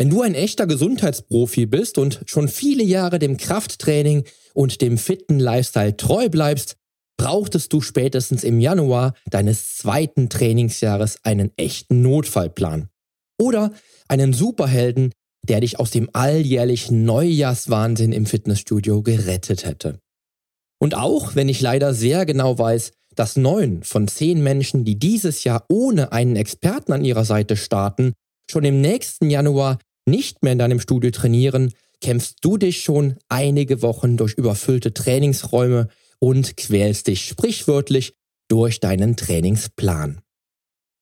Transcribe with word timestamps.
Wenn 0.00 0.08
du 0.08 0.22
ein 0.22 0.34
echter 0.34 0.66
Gesundheitsprofi 0.66 1.66
bist 1.66 1.98
und 1.98 2.22
schon 2.24 2.48
viele 2.48 2.82
Jahre 2.82 3.18
dem 3.18 3.36
Krafttraining 3.36 4.24
und 4.54 4.80
dem 4.80 4.96
fitten 4.96 5.38
Lifestyle 5.38 5.94
treu 5.94 6.30
bleibst, 6.30 6.78
brauchtest 7.18 7.70
du 7.74 7.82
spätestens 7.82 8.42
im 8.42 8.60
Januar 8.60 9.12
deines 9.28 9.76
zweiten 9.76 10.30
Trainingsjahres 10.30 11.18
einen 11.22 11.52
echten 11.58 12.00
Notfallplan. 12.00 12.88
Oder 13.38 13.74
einen 14.08 14.32
Superhelden, 14.32 15.12
der 15.46 15.60
dich 15.60 15.78
aus 15.78 15.90
dem 15.90 16.08
alljährlichen 16.14 17.04
Neujahrswahnsinn 17.04 18.12
im 18.12 18.24
Fitnessstudio 18.24 19.02
gerettet 19.02 19.66
hätte. 19.66 20.00
Und 20.78 20.94
auch 20.94 21.34
wenn 21.34 21.50
ich 21.50 21.60
leider 21.60 21.92
sehr 21.92 22.24
genau 22.24 22.58
weiß, 22.58 22.92
dass 23.16 23.36
neun 23.36 23.82
von 23.82 24.08
zehn 24.08 24.42
Menschen, 24.42 24.86
die 24.86 24.98
dieses 24.98 25.44
Jahr 25.44 25.66
ohne 25.68 26.10
einen 26.12 26.36
Experten 26.36 26.94
an 26.94 27.04
ihrer 27.04 27.26
Seite 27.26 27.58
starten, 27.58 28.14
schon 28.50 28.64
im 28.64 28.80
nächsten 28.80 29.28
Januar 29.28 29.78
nicht 30.06 30.42
mehr 30.42 30.52
in 30.52 30.58
deinem 30.58 30.80
Studio 30.80 31.10
trainieren, 31.10 31.72
kämpfst 32.00 32.38
du 32.42 32.56
dich 32.56 32.82
schon 32.82 33.16
einige 33.28 33.82
Wochen 33.82 34.16
durch 34.16 34.34
überfüllte 34.34 34.94
Trainingsräume 34.94 35.88
und 36.18 36.56
quälst 36.56 37.06
dich 37.06 37.24
sprichwörtlich 37.24 38.14
durch 38.48 38.80
deinen 38.80 39.16
Trainingsplan. 39.16 40.20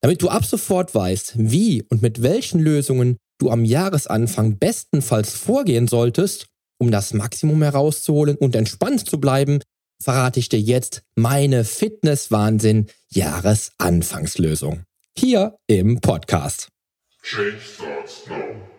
Damit 0.01 0.23
du 0.23 0.29
ab 0.29 0.45
sofort 0.45 0.95
weißt, 0.95 1.35
wie 1.37 1.83
und 1.83 2.03
mit 2.03 2.23
welchen 2.23 2.61
Lösungen 2.61 3.17
du 3.39 3.51
am 3.51 3.65
Jahresanfang 3.65 4.59
bestenfalls 4.59 5.35
vorgehen 5.35 5.89
solltest, 5.89 6.47
um 6.79 6.91
das 6.91 7.15
Maximum 7.15 7.63
herauszuholen 7.63 8.37
und 8.37 8.55
entspannt 8.55 9.09
zu 9.09 9.19
bleiben, 9.19 9.61
verrate 10.01 10.39
ich 10.39 10.49
dir 10.49 10.61
jetzt 10.61 11.03
meine 11.17 11.65
Fitness-Wahnsinn 11.65 12.87
Jahresanfangslösung. 13.11 14.85
Hier 15.17 15.57
im 15.67 16.01
Podcast. 16.01 16.69
Change 17.23 17.59
starts 17.61 18.27
now. 18.29 18.78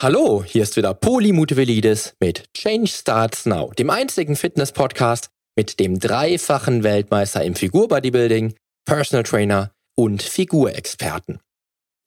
Hallo, 0.00 0.44
hier 0.44 0.62
ist 0.62 0.76
wieder 0.76 0.94
Poli 0.94 1.32
Mutevelidis 1.32 2.14
mit 2.20 2.44
Change 2.54 2.86
Starts 2.86 3.46
Now, 3.46 3.72
dem 3.72 3.90
einzigen 3.90 4.36
Fitness-Podcast 4.36 5.30
mit 5.56 5.80
dem 5.80 5.98
dreifachen 5.98 6.84
Weltmeister 6.84 7.42
im 7.42 7.54
Figurbodybuilding, 7.54 8.54
Personal 8.84 9.24
Trainer 9.24 9.72
und 9.96 10.22
Figurexperten. 10.22 11.40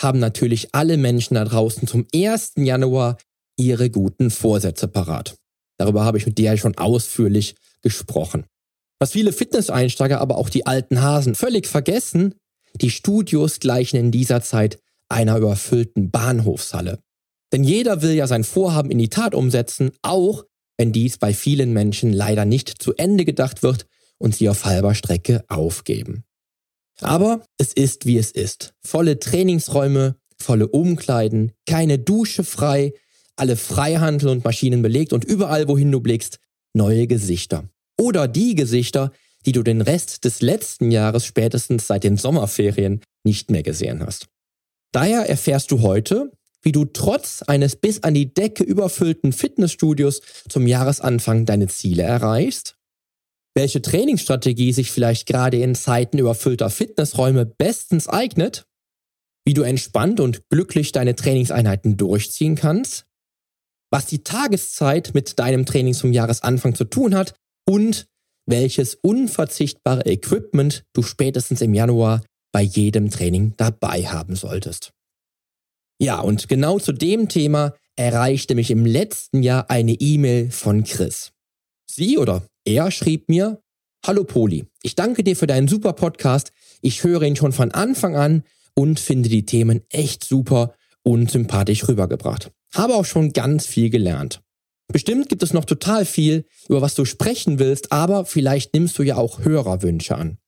haben 0.00 0.18
natürlich 0.18 0.74
alle 0.74 0.96
Menschen 0.96 1.34
da 1.34 1.44
draußen 1.44 1.86
zum 1.86 2.06
1. 2.14 2.54
Januar 2.56 3.18
ihre 3.56 3.90
guten 3.90 4.30
Vorsätze 4.30 4.88
parat. 4.88 5.36
Darüber 5.78 6.04
habe 6.04 6.18
ich 6.18 6.26
mit 6.26 6.38
dir 6.38 6.52
ja 6.52 6.56
schon 6.56 6.76
ausführlich 6.76 7.54
gesprochen. 7.82 8.44
Was 8.98 9.12
viele 9.12 9.32
Fitnesseinsteiger, 9.32 10.20
aber 10.20 10.36
auch 10.36 10.48
die 10.48 10.66
alten 10.66 11.00
Hasen 11.02 11.34
völlig 11.34 11.66
vergessen, 11.66 12.34
die 12.74 12.90
Studios 12.90 13.60
gleichen 13.60 13.96
in 13.96 14.10
dieser 14.10 14.42
Zeit 14.42 14.78
einer 15.08 15.36
überfüllten 15.38 16.10
Bahnhofshalle. 16.10 16.98
Denn 17.52 17.64
jeder 17.64 18.02
will 18.02 18.12
ja 18.12 18.26
sein 18.26 18.44
Vorhaben 18.44 18.90
in 18.90 18.98
die 18.98 19.08
Tat 19.08 19.34
umsetzen, 19.34 19.90
auch 20.02 20.44
wenn 20.76 20.92
dies 20.92 21.18
bei 21.18 21.34
vielen 21.34 21.72
Menschen 21.72 22.12
leider 22.12 22.44
nicht 22.44 22.82
zu 22.82 22.94
Ende 22.94 23.24
gedacht 23.24 23.62
wird 23.62 23.86
und 24.18 24.34
sie 24.34 24.48
auf 24.48 24.64
halber 24.64 24.94
Strecke 24.94 25.44
aufgeben. 25.48 26.24
Aber 27.00 27.44
es 27.58 27.72
ist 27.72 28.06
wie 28.06 28.18
es 28.18 28.30
ist. 28.30 28.74
Volle 28.82 29.18
Trainingsräume, 29.18 30.16
volle 30.38 30.68
Umkleiden, 30.68 31.52
keine 31.66 31.98
Dusche 31.98 32.44
frei, 32.44 32.92
alle 33.36 33.56
Freihandel 33.56 34.28
und 34.28 34.44
Maschinen 34.44 34.82
belegt 34.82 35.12
und 35.12 35.24
überall, 35.24 35.68
wohin 35.68 35.90
du 35.90 36.00
blickst, 36.00 36.38
neue 36.74 37.06
Gesichter. 37.06 37.68
Oder 37.98 38.28
die 38.28 38.54
Gesichter, 38.54 39.12
die 39.46 39.52
du 39.52 39.62
den 39.62 39.80
Rest 39.80 40.24
des 40.24 40.42
letzten 40.42 40.90
Jahres 40.90 41.24
spätestens 41.24 41.86
seit 41.86 42.04
den 42.04 42.16
Sommerferien 42.16 43.00
nicht 43.24 43.50
mehr 43.50 43.62
gesehen 43.62 44.04
hast. 44.04 44.28
Daher 44.92 45.28
erfährst 45.28 45.70
du 45.70 45.82
heute, 45.82 46.32
wie 46.62 46.72
du 46.72 46.84
trotz 46.84 47.42
eines 47.42 47.76
bis 47.76 48.02
an 48.02 48.14
die 48.14 48.34
Decke 48.34 48.64
überfüllten 48.64 49.32
Fitnessstudios 49.32 50.20
zum 50.48 50.66
Jahresanfang 50.66 51.46
deine 51.46 51.68
Ziele 51.68 52.02
erreichst, 52.02 52.76
welche 53.60 53.82
Trainingsstrategie 53.82 54.72
sich 54.72 54.90
vielleicht 54.90 55.26
gerade 55.26 55.58
in 55.58 55.74
Zeiten 55.74 56.16
überfüllter 56.16 56.70
Fitnessräume 56.70 57.44
bestens 57.44 58.08
eignet, 58.08 58.64
wie 59.44 59.52
du 59.52 59.60
entspannt 59.60 60.18
und 60.18 60.48
glücklich 60.48 60.92
deine 60.92 61.14
Trainingseinheiten 61.14 61.98
durchziehen 61.98 62.54
kannst, 62.54 63.04
was 63.92 64.06
die 64.06 64.24
Tageszeit 64.24 65.10
mit 65.12 65.38
deinem 65.38 65.66
Training 65.66 65.92
zum 65.92 66.14
Jahresanfang 66.14 66.74
zu 66.74 66.84
tun 66.84 67.14
hat 67.14 67.34
und 67.68 68.06
welches 68.46 68.94
unverzichtbare 68.94 70.06
Equipment 70.06 70.84
du 70.94 71.02
spätestens 71.02 71.60
im 71.60 71.74
Januar 71.74 72.22
bei 72.52 72.62
jedem 72.62 73.10
Training 73.10 73.52
dabei 73.58 74.06
haben 74.06 74.36
solltest. 74.36 74.92
Ja, 76.00 76.20
und 76.20 76.48
genau 76.48 76.78
zu 76.78 76.92
dem 76.92 77.28
Thema 77.28 77.74
erreichte 77.94 78.54
mich 78.54 78.70
im 78.70 78.86
letzten 78.86 79.42
Jahr 79.42 79.68
eine 79.68 79.92
E-Mail 79.92 80.50
von 80.50 80.82
Chris. 80.82 81.32
Sie 81.90 82.16
oder 82.16 82.46
er 82.64 82.90
schrieb 82.90 83.28
mir, 83.28 83.62
Hallo 84.06 84.24
Poli, 84.24 84.66
ich 84.82 84.94
danke 84.94 85.22
dir 85.22 85.36
für 85.36 85.46
deinen 85.46 85.68
super 85.68 85.92
Podcast. 85.92 86.52
Ich 86.80 87.04
höre 87.04 87.22
ihn 87.22 87.36
schon 87.36 87.52
von 87.52 87.70
Anfang 87.72 88.16
an 88.16 88.44
und 88.74 88.98
finde 88.98 89.28
die 89.28 89.44
Themen 89.44 89.82
echt 89.90 90.24
super 90.24 90.74
und 91.02 91.30
sympathisch 91.30 91.86
rübergebracht. 91.86 92.50
Habe 92.74 92.94
auch 92.94 93.04
schon 93.04 93.32
ganz 93.32 93.66
viel 93.66 93.90
gelernt. 93.90 94.40
Bestimmt 94.88 95.28
gibt 95.28 95.42
es 95.42 95.52
noch 95.52 95.64
total 95.64 96.04
viel, 96.04 96.46
über 96.68 96.80
was 96.80 96.94
du 96.94 97.04
sprechen 97.04 97.58
willst, 97.58 97.92
aber 97.92 98.24
vielleicht 98.24 98.74
nimmst 98.74 98.98
du 98.98 99.02
ja 99.02 99.16
auch 99.16 99.44
Hörerwünsche 99.44 100.16
an. 100.16 100.38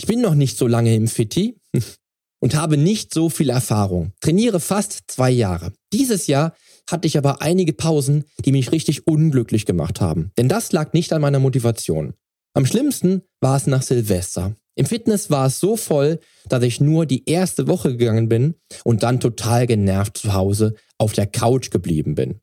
Ich 0.00 0.06
bin 0.06 0.20
noch 0.20 0.34
nicht 0.34 0.56
so 0.56 0.66
lange 0.66 0.94
im 0.94 1.08
Fitti, 1.08 1.60
und 2.42 2.56
habe 2.56 2.76
nicht 2.76 3.14
so 3.14 3.30
viel 3.30 3.50
Erfahrung. 3.50 4.12
Trainiere 4.20 4.58
fast 4.58 5.04
zwei 5.06 5.30
Jahre. 5.30 5.72
Dieses 5.92 6.26
Jahr 6.26 6.54
hatte 6.90 7.06
ich 7.06 7.16
aber 7.18 7.42
einige 7.42 7.72
Pausen, 7.72 8.24
die 8.44 8.52
mich 8.52 8.72
richtig 8.72 9.06
unglücklich 9.06 9.66
gemacht 9.66 10.00
haben. 10.00 10.32
Denn 10.36 10.48
das 10.48 10.72
lag 10.72 10.92
nicht 10.92 11.12
an 11.12 11.22
meiner 11.22 11.38
Motivation. 11.38 12.14
Am 12.54 12.66
schlimmsten 12.66 13.22
war 13.40 13.56
es 13.56 13.66
nach 13.66 13.82
Silvester. 13.82 14.56
Im 14.74 14.86
Fitness 14.86 15.30
war 15.30 15.46
es 15.46 15.60
so 15.60 15.76
voll, 15.76 16.18
dass 16.48 16.62
ich 16.62 16.80
nur 16.80 17.06
die 17.06 17.28
erste 17.28 17.66
Woche 17.66 17.96
gegangen 17.96 18.28
bin 18.28 18.54
und 18.84 19.02
dann 19.02 19.20
total 19.20 19.66
genervt 19.66 20.18
zu 20.18 20.32
Hause 20.32 20.74
auf 20.98 21.12
der 21.12 21.26
Couch 21.26 21.70
geblieben 21.70 22.14
bin. 22.14 22.40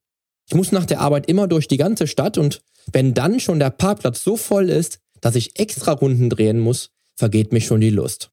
Ich 0.48 0.56
muss 0.56 0.72
nach 0.72 0.86
der 0.86 1.00
Arbeit 1.00 1.28
immer 1.28 1.48
durch 1.48 1.68
die 1.68 1.78
ganze 1.78 2.08
Stadt 2.08 2.38
und 2.38 2.62
wenn 2.92 3.14
dann 3.14 3.40
schon 3.40 3.60
der 3.60 3.70
Parkplatz 3.70 4.24
so 4.24 4.36
voll 4.36 4.70
ist, 4.70 5.00
dass 5.22 5.36
ich 5.36 5.60
extra 5.60 5.92
Runden 5.92 6.30
drehen 6.30 6.60
muss, 6.60 6.92
vergeht 7.16 7.52
mich 7.52 7.66
schon 7.66 7.82
die 7.82 7.90
Lust. 7.90 8.32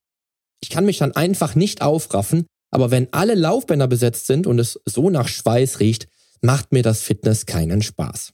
Ich 0.61 0.71
kann 0.71 0.87
mich 0.87 0.99
dann 0.99 1.13
einfach 1.13 1.55
nicht 1.55 1.83
aufraffen, 1.83 2.47
aber 2.71 2.91
wenn 2.91 3.13
alle 3.13 3.35
Laufbänder 3.35 3.89
besetzt 3.89 4.27
sind 4.27 4.47
und 4.47 4.59
es 4.59 4.81
so 4.85 5.11
nach 5.11 5.29
Schweiß 5.29 5.81
riecht, 5.81 6.09
macht 6.41 6.73
mir 6.73 6.83
das 6.83 7.03
Fitness 7.03 7.47
keinen 7.47 7.83
Spaß. 7.83 8.33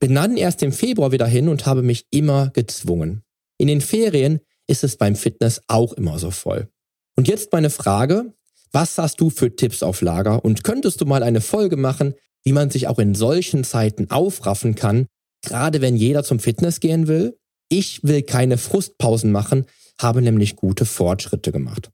Bin 0.00 0.14
dann 0.14 0.36
erst 0.36 0.62
im 0.62 0.72
Februar 0.72 1.12
wieder 1.12 1.26
hin 1.26 1.48
und 1.48 1.66
habe 1.66 1.82
mich 1.82 2.06
immer 2.10 2.50
gezwungen. 2.50 3.22
In 3.58 3.66
den 3.66 3.80
Ferien 3.80 4.40
ist 4.66 4.84
es 4.84 4.96
beim 4.96 5.16
Fitness 5.16 5.62
auch 5.66 5.92
immer 5.94 6.18
so 6.18 6.30
voll. 6.30 6.68
Und 7.16 7.26
jetzt 7.26 7.52
meine 7.52 7.70
Frage, 7.70 8.32
was 8.70 8.98
hast 8.98 9.20
du 9.20 9.30
für 9.30 9.56
Tipps 9.56 9.82
auf 9.82 10.02
Lager 10.02 10.44
und 10.44 10.62
könntest 10.62 11.00
du 11.00 11.06
mal 11.06 11.22
eine 11.22 11.40
Folge 11.40 11.76
machen, 11.76 12.14
wie 12.44 12.52
man 12.52 12.70
sich 12.70 12.86
auch 12.86 12.98
in 12.98 13.14
solchen 13.14 13.64
Zeiten 13.64 14.10
aufraffen 14.10 14.74
kann, 14.74 15.06
gerade 15.42 15.80
wenn 15.80 15.96
jeder 15.96 16.22
zum 16.22 16.38
Fitness 16.38 16.80
gehen 16.80 17.08
will? 17.08 17.38
Ich 17.68 18.04
will 18.04 18.22
keine 18.22 18.58
Frustpausen 18.58 19.32
machen, 19.32 19.66
habe 20.00 20.22
nämlich 20.22 20.56
gute 20.56 20.84
Fortschritte 20.84 21.50
gemacht. 21.50 21.90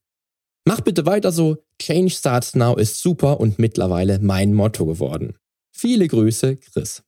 Mach 0.66 0.80
bitte 0.80 1.04
weiter 1.04 1.30
so, 1.30 1.58
Change 1.80 2.10
Starts 2.10 2.54
Now 2.54 2.76
ist 2.76 3.02
super 3.02 3.38
und 3.38 3.58
mittlerweile 3.58 4.18
mein 4.20 4.54
Motto 4.54 4.86
geworden. 4.86 5.36
Viele 5.72 6.08
Grüße, 6.08 6.56
Chris. 6.56 7.02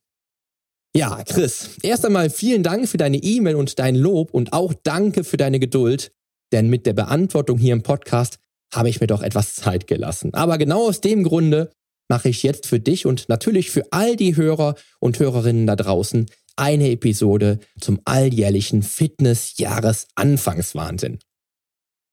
Ja, 0.95 1.23
Chris, 1.25 1.71
erst 1.83 2.05
einmal 2.05 2.31
vielen 2.31 2.63
Dank 2.63 2.89
für 2.89 2.97
deine 2.97 3.19
E-Mail 3.19 3.57
und 3.57 3.79
dein 3.79 3.95
Lob 3.95 4.35
und 4.35 4.53
auch 4.53 4.75
danke 4.83 5.25
für 5.25 5.37
deine 5.37 5.59
Geduld, 5.59 6.13
denn 6.53 6.69
mit 6.69 6.87
der 6.87 6.93
Beantwortung 6.93 7.59
hier 7.59 7.73
im 7.73 7.83
Podcast 7.83 8.39
habe 8.75 8.89
ich 8.89 9.01
mir 9.01 9.07
doch 9.07 9.23
etwas 9.23 9.55
Zeit 9.55 9.87
gelassen. 9.87 10.35
Aber 10.35 10.59
genau 10.59 10.89
aus 10.89 11.01
dem 11.01 11.23
Grunde 11.23 11.71
mache 12.09 12.29
ich 12.29 12.43
jetzt 12.43 12.67
für 12.67 12.81
dich 12.81 13.07
und 13.07 13.29
natürlich 13.29 13.71
für 13.71 13.85
all 13.91 14.17
die 14.17 14.37
Hörer 14.37 14.75
und 15.01 15.19
Hörerinnen 15.19 15.67
da 15.67 15.77
draußen 15.77 16.27
eine 16.57 16.91
Episode 16.91 17.61
zum 17.81 18.01
alljährlichen 18.05 18.83
Fitness-Jahresanfangswahnsinn. 18.83 21.21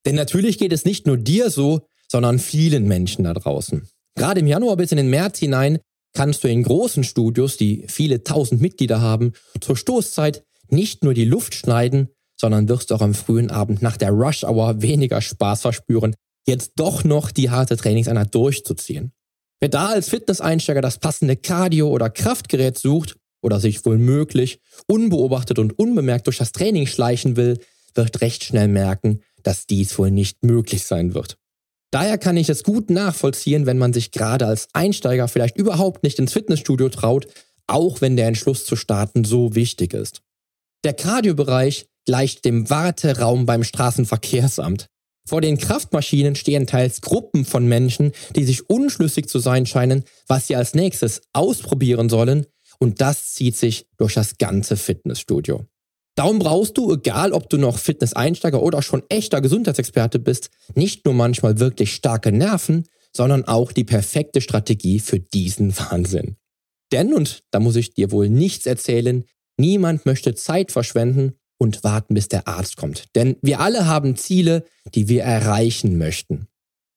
Denn 0.05 0.15
natürlich 0.15 0.57
geht 0.57 0.73
es 0.73 0.85
nicht 0.85 1.07
nur 1.07 1.17
dir 1.17 1.50
so, 1.50 1.88
sondern 2.07 2.39
vielen 2.39 2.88
Menschen 2.88 3.23
da 3.23 3.33
draußen. 3.33 3.88
Gerade 4.15 4.41
im 4.41 4.47
Januar 4.47 4.77
bis 4.77 4.91
in 4.91 4.97
den 4.97 5.09
März 5.09 5.39
hinein 5.39 5.79
kannst 6.13 6.44
du 6.44 6.47
in 6.47 6.63
großen 6.63 7.03
Studios, 7.03 7.57
die 7.57 7.85
viele 7.88 8.23
tausend 8.23 8.61
Mitglieder 8.61 9.01
haben, 9.01 9.33
zur 9.59 9.75
Stoßzeit 9.75 10.44
nicht 10.69 11.03
nur 11.03 11.13
die 11.13 11.25
Luft 11.25 11.55
schneiden, 11.55 12.09
sondern 12.39 12.69
wirst 12.69 12.91
auch 12.91 13.01
am 13.01 13.13
frühen 13.13 13.50
Abend 13.50 13.81
nach 13.81 13.97
der 13.97 14.11
Rush 14.11 14.44
Hour 14.44 14.81
weniger 14.81 15.21
Spaß 15.21 15.61
verspüren, 15.61 16.15
jetzt 16.45 16.73
doch 16.75 17.03
noch 17.03 17.31
die 17.31 17.50
harte 17.50 17.77
Trainingseinheit 17.77 18.33
durchzuziehen. 18.35 19.13
Wer 19.59 19.69
da 19.69 19.88
als 19.88 20.09
Fitnesseinsteiger 20.09 20.81
das 20.81 21.00
passende 21.00 21.35
Cardio- 21.35 21.89
oder 21.89 22.09
Kraftgerät 22.09 22.77
sucht 22.77 23.15
oder 23.41 23.59
sich 23.59 23.85
wohl 23.85 23.97
möglich 23.97 24.59
unbeobachtet 24.88 25.57
und 25.57 25.79
unbemerkt 25.79 26.27
durch 26.27 26.38
das 26.38 26.51
Training 26.51 26.85
schleichen 26.85 27.38
will, 27.38 27.59
wird 27.95 28.21
recht 28.21 28.44
schnell 28.44 28.67
merken, 28.67 29.21
dass 29.44 29.68
dies 29.68 29.98
wohl 29.98 30.12
nicht 30.12 30.44
möglich 30.44 30.86
sein 30.86 31.13
wird. 31.13 31.38
Daher 31.92 32.18
kann 32.18 32.38
ich 32.38 32.50
es 32.50 32.63
gut 32.63 32.90
nachvollziehen, 32.90 33.68
wenn 33.68 33.78
man 33.78 33.94
sich 33.94 34.12
gerade 34.12 34.48
als 34.48 34.68
Einsteiger 34.74 35.28
vielleicht 35.28 35.57
überhaupt 35.57 36.04
nicht 36.04 36.18
ins 36.18 36.34
Fitnessstudio 36.34 36.90
traut, 36.90 37.28
auch 37.68 38.01
wenn 38.01 38.16
der 38.16 38.28
Entschluss 38.28 38.66
zu 38.66 38.75
starten 38.75 39.24
so 39.24 39.54
wichtig 39.54 39.94
ist. 39.94 40.22
Der 40.84 40.94
Kardiobereich 40.94 41.86
gleicht 42.06 42.45
dem 42.45 42.69
Warteraum 42.69 43.45
beim 43.45 43.63
Straßenverkehrsamt. 43.63 44.88
Vor 45.25 45.40
den 45.40 45.57
Kraftmaschinen 45.57 46.36
stehen 46.36 46.68
teils 46.68 47.00
Gruppen 47.01 47.46
von 47.46 47.66
Menschen, 47.66 48.12
die 48.36 48.44
sich 48.44 48.69
unschlüssig 48.69 49.30
zu 49.30 49.39
sein 49.39 49.66
scheinen, 49.66 50.04
was 50.28 50.48
sie 50.48 50.56
als 50.56 50.74
nächstes 50.74 51.22
ausprobieren 51.31 52.10
sollen, 52.10 52.48
und 52.80 53.01
das 53.01 53.34
zieht 53.34 53.56
sich 53.56 53.88
durch 53.98 54.16
das 54.16 54.38
ganze 54.38 54.75
Fitnessstudio. 54.75 55.66
Darum 56.15 56.39
brauchst 56.39 56.77
du, 56.77 56.94
egal 56.94 57.31
ob 57.31 57.50
du 57.50 57.57
noch 57.57 57.80
Fitness-Einsteiger 57.80 58.62
oder 58.62 58.81
schon 58.81 59.04
echter 59.10 59.42
Gesundheitsexperte 59.42 60.19
bist, 60.19 60.50
nicht 60.75 61.06
nur 61.06 61.13
manchmal 61.13 61.60
wirklich 61.60 61.95
starke 61.95 62.31
Nerven, 62.31 62.88
sondern 63.15 63.45
auch 63.45 63.71
die 63.71 63.83
perfekte 63.83 64.42
Strategie 64.42 65.00
für 65.00 65.19
diesen 65.19 65.77
Wahnsinn. 65.77 66.38
Denn, 66.92 67.13
und 67.13 67.44
da 67.51 67.60
muss 67.60 67.75
ich 67.75 67.94
dir 67.94 68.12
wohl 68.12 68.30
nichts 68.30 68.65
erzählen, 68.65 69.25
niemand 69.57 70.06
möchte 70.06 70.36
Zeit 70.36 70.71
verschwenden 70.71 71.33
und 71.57 71.83
warten, 71.83 72.13
bis 72.13 72.27
der 72.27 72.48
Arzt 72.48 72.77
kommt. 72.77 73.15
Denn 73.15 73.38
wir 73.42 73.60
alle 73.60 73.88
haben 73.88 74.15
Ziele, 74.15 74.65
die 74.94 75.07
wir 75.07 75.24
erreichen 75.24 75.98
möchten. 75.98 76.48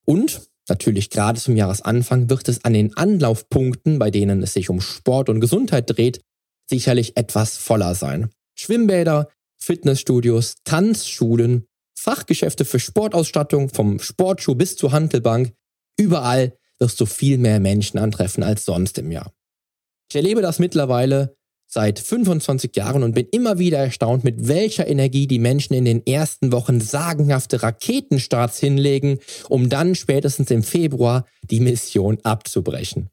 Und 0.05 0.43
natürlich 0.69 1.09
gerade 1.09 1.41
zum 1.41 1.57
Jahresanfang 1.57 2.29
wird 2.29 2.49
es 2.49 2.65
an 2.65 2.75
den 2.75 2.97
Anlaufpunkten, 2.97 3.99
bei 3.99 4.11
denen 4.11 4.43
es 4.43 4.53
sich 4.53 4.69
um 4.69 4.81
Sport 4.81 5.29
und 5.29 5.41
Gesundheit 5.41 5.89
dreht, 5.89 6.21
sicherlich 6.69 7.17
etwas 7.17 7.57
voller 7.57 7.95
sein. 7.95 8.31
Schwimmbäder, 8.57 9.29
Fitnessstudios, 9.59 10.57
Tanzschulen, 10.65 11.67
Fachgeschäfte 11.95 12.65
für 12.65 12.81
Sportausstattung, 12.81 13.69
vom 13.69 14.01
Sportschuh 14.01 14.55
bis 14.55 14.77
zur 14.77 14.93
Handelbank, 14.93 15.53
überall 15.97 16.57
wirst 16.79 17.01
du 17.01 17.07
viel 17.07 17.39
mehr 17.39 17.61
Menschen 17.61 17.99
antreffen 17.99 18.43
als 18.43 18.65
sonst 18.65 18.99
im 18.99 19.11
Jahr. 19.11 19.33
Ich 20.11 20.17
erlebe 20.17 20.43
das 20.43 20.59
mittlerweile 20.59 21.37
seit 21.67 21.99
25 21.99 22.77
Jahren 22.77 23.03
und 23.03 23.15
bin 23.15 23.27
immer 23.33 23.59
wieder 23.59 23.79
erstaunt, 23.79 24.25
mit 24.25 24.47
welcher 24.47 24.87
Energie 24.87 25.27
die 25.27 25.39
Menschen 25.39 25.75
in 25.75 25.85
den 25.85 26.07
ersten 26.07 26.53
Wochen 26.53 26.81
sagenhafte 26.81 27.63
Raketenstarts 27.63 28.59
hinlegen, 28.59 29.19
um 29.49 29.69
dann 29.69 29.95
spätestens 29.95 30.51
im 30.51 30.63
Februar 30.63 31.27
die 31.43 31.61
Mission 31.61 32.19
abzubrechen. 32.23 33.11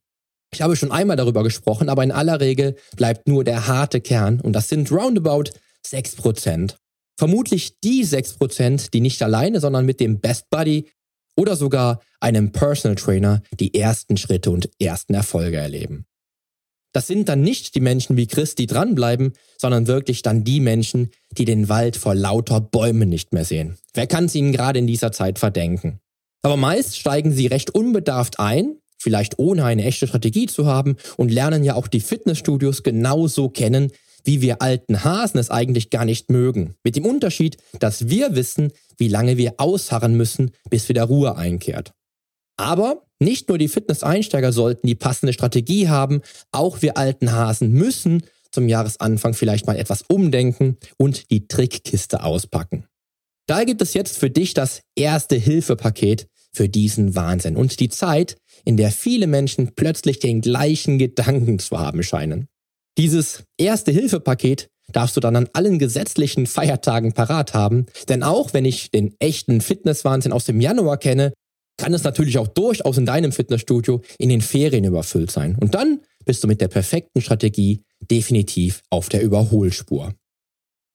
Ich 0.53 0.61
habe 0.61 0.75
schon 0.75 0.91
einmal 0.91 1.17
darüber 1.17 1.43
gesprochen, 1.43 1.89
aber 1.89 2.03
in 2.03 2.11
aller 2.11 2.39
Regel 2.39 2.75
bleibt 2.95 3.27
nur 3.27 3.43
der 3.43 3.67
harte 3.67 4.01
Kern 4.01 4.39
und 4.39 4.53
das 4.53 4.69
sind 4.69 4.91
roundabout 4.91 5.51
6%. 5.85 6.75
Vermutlich 7.17 7.79
die 7.83 8.05
6%, 8.05 8.91
die 8.91 9.01
nicht 9.01 9.21
alleine, 9.21 9.59
sondern 9.59 9.85
mit 9.85 9.99
dem 9.99 10.19
Best 10.19 10.49
Buddy 10.49 10.89
oder 11.35 11.55
sogar 11.55 12.01
einem 12.19 12.51
Personal 12.51 12.95
Trainer 12.95 13.41
die 13.59 13.73
ersten 13.73 14.17
Schritte 14.17 14.51
und 14.51 14.69
ersten 14.79 15.13
Erfolge 15.13 15.57
erleben. 15.57 16.05
Das 16.93 17.07
sind 17.07 17.27
dann 17.27 17.41
nicht 17.41 17.73
die 17.73 17.79
Menschen 17.79 18.17
wie 18.17 18.27
Chris, 18.27 18.53
die 18.53 18.67
dranbleiben, 18.67 19.33
sondern 19.57 19.87
wirklich 19.87 20.21
dann 20.21 20.43
die 20.43 20.59
Menschen, 20.59 21.09
die 21.31 21.45
den 21.45 21.67
Wald 21.67 21.97
vor 21.97 22.13
lauter 22.13 22.61
Bäumen 22.61 23.09
nicht 23.09 23.33
mehr 23.33 23.45
sehen. 23.45 23.77
Wer 23.95 24.05
kann 24.05 24.25
es 24.25 24.35
ihnen 24.35 24.51
gerade 24.51 24.77
in 24.77 24.85
dieser 24.85 25.11
Zeit 25.11 25.39
verdenken? 25.39 25.99
Aber 26.43 26.57
meist 26.57 26.97
steigen 26.97 27.31
sie 27.31 27.47
recht 27.47 27.71
unbedarft 27.71 28.39
ein, 28.39 28.77
vielleicht 29.03 29.37
ohne 29.37 29.65
eine 29.65 29.83
echte 29.83 30.07
Strategie 30.07 30.47
zu 30.47 30.65
haben 30.65 30.95
und 31.17 31.31
lernen 31.31 31.63
ja 31.63 31.75
auch 31.75 31.87
die 31.87 31.99
Fitnessstudios 31.99 32.81
genauso 32.81 33.49
kennen, 33.49 33.91
wie 34.23 34.41
wir 34.41 34.61
alten 34.61 35.03
Hasen 35.03 35.39
es 35.39 35.51
eigentlich 35.51 35.89
gar 35.89 36.05
nicht 36.05 36.31
mögen. 36.31 36.75
Mit 36.83 36.95
dem 36.95 37.05
Unterschied, 37.05 37.57
dass 37.79 38.07
wir 38.07 38.35
wissen, 38.35 38.71
wie 38.97 39.09
lange 39.09 39.37
wir 39.37 39.55
ausharren 39.57 40.15
müssen, 40.15 40.51
bis 40.69 40.87
wieder 40.87 41.03
Ruhe 41.03 41.35
einkehrt. 41.35 41.91
Aber 42.57 43.03
nicht 43.19 43.49
nur 43.49 43.57
die 43.57 43.67
Fitness-Einsteiger 43.67 44.53
sollten 44.53 44.87
die 44.87 44.95
passende 44.95 45.33
Strategie 45.33 45.89
haben, 45.89 46.21
auch 46.51 46.81
wir 46.81 46.97
alten 46.97 47.31
Hasen 47.31 47.71
müssen 47.71 48.23
zum 48.51 48.69
Jahresanfang 48.69 49.33
vielleicht 49.33 49.67
mal 49.67 49.77
etwas 49.77 50.03
umdenken 50.03 50.77
und 50.97 51.31
die 51.31 51.47
Trickkiste 51.47 52.23
auspacken. 52.23 52.85
Da 53.47 53.65
gibt 53.65 53.81
es 53.81 53.93
jetzt 53.93 54.17
für 54.17 54.29
dich 54.29 54.53
das 54.53 54.81
erste 54.95 55.35
Hilfepaket 55.35 56.27
für 56.53 56.69
diesen 56.69 57.15
Wahnsinn 57.15 57.55
und 57.55 57.79
die 57.79 57.89
Zeit, 57.89 58.37
in 58.65 58.77
der 58.77 58.91
viele 58.91 59.27
Menschen 59.27 59.73
plötzlich 59.75 60.19
den 60.19 60.41
gleichen 60.41 60.97
Gedanken 60.97 61.59
zu 61.59 61.79
haben 61.79 62.03
scheinen. 62.03 62.47
Dieses 62.97 63.43
erste 63.57 63.91
Hilfepaket 63.91 64.69
darfst 64.91 65.17
du 65.17 65.19
dann 65.19 65.35
an 65.35 65.49
allen 65.53 65.79
gesetzlichen 65.79 66.45
Feiertagen 66.45 67.13
parat 67.13 67.53
haben, 67.53 67.87
denn 68.09 68.21
auch 68.21 68.53
wenn 68.53 68.65
ich 68.65 68.91
den 68.91 69.15
echten 69.19 69.61
Fitnesswahnsinn 69.61 70.31
aus 70.31 70.45
dem 70.45 70.61
Januar 70.61 70.97
kenne, 70.97 71.33
kann 71.77 71.93
es 71.93 72.03
natürlich 72.03 72.37
auch 72.37 72.47
durchaus 72.47 72.97
in 72.97 73.05
deinem 73.05 73.31
Fitnessstudio 73.31 74.01
in 74.19 74.29
den 74.29 74.41
Ferien 74.41 74.83
überfüllt 74.83 75.31
sein. 75.31 75.57
Und 75.59 75.73
dann 75.73 76.01
bist 76.25 76.43
du 76.43 76.47
mit 76.47 76.61
der 76.61 76.67
perfekten 76.67 77.21
Strategie 77.21 77.81
definitiv 77.99 78.83
auf 78.89 79.09
der 79.09 79.23
Überholspur. 79.23 80.13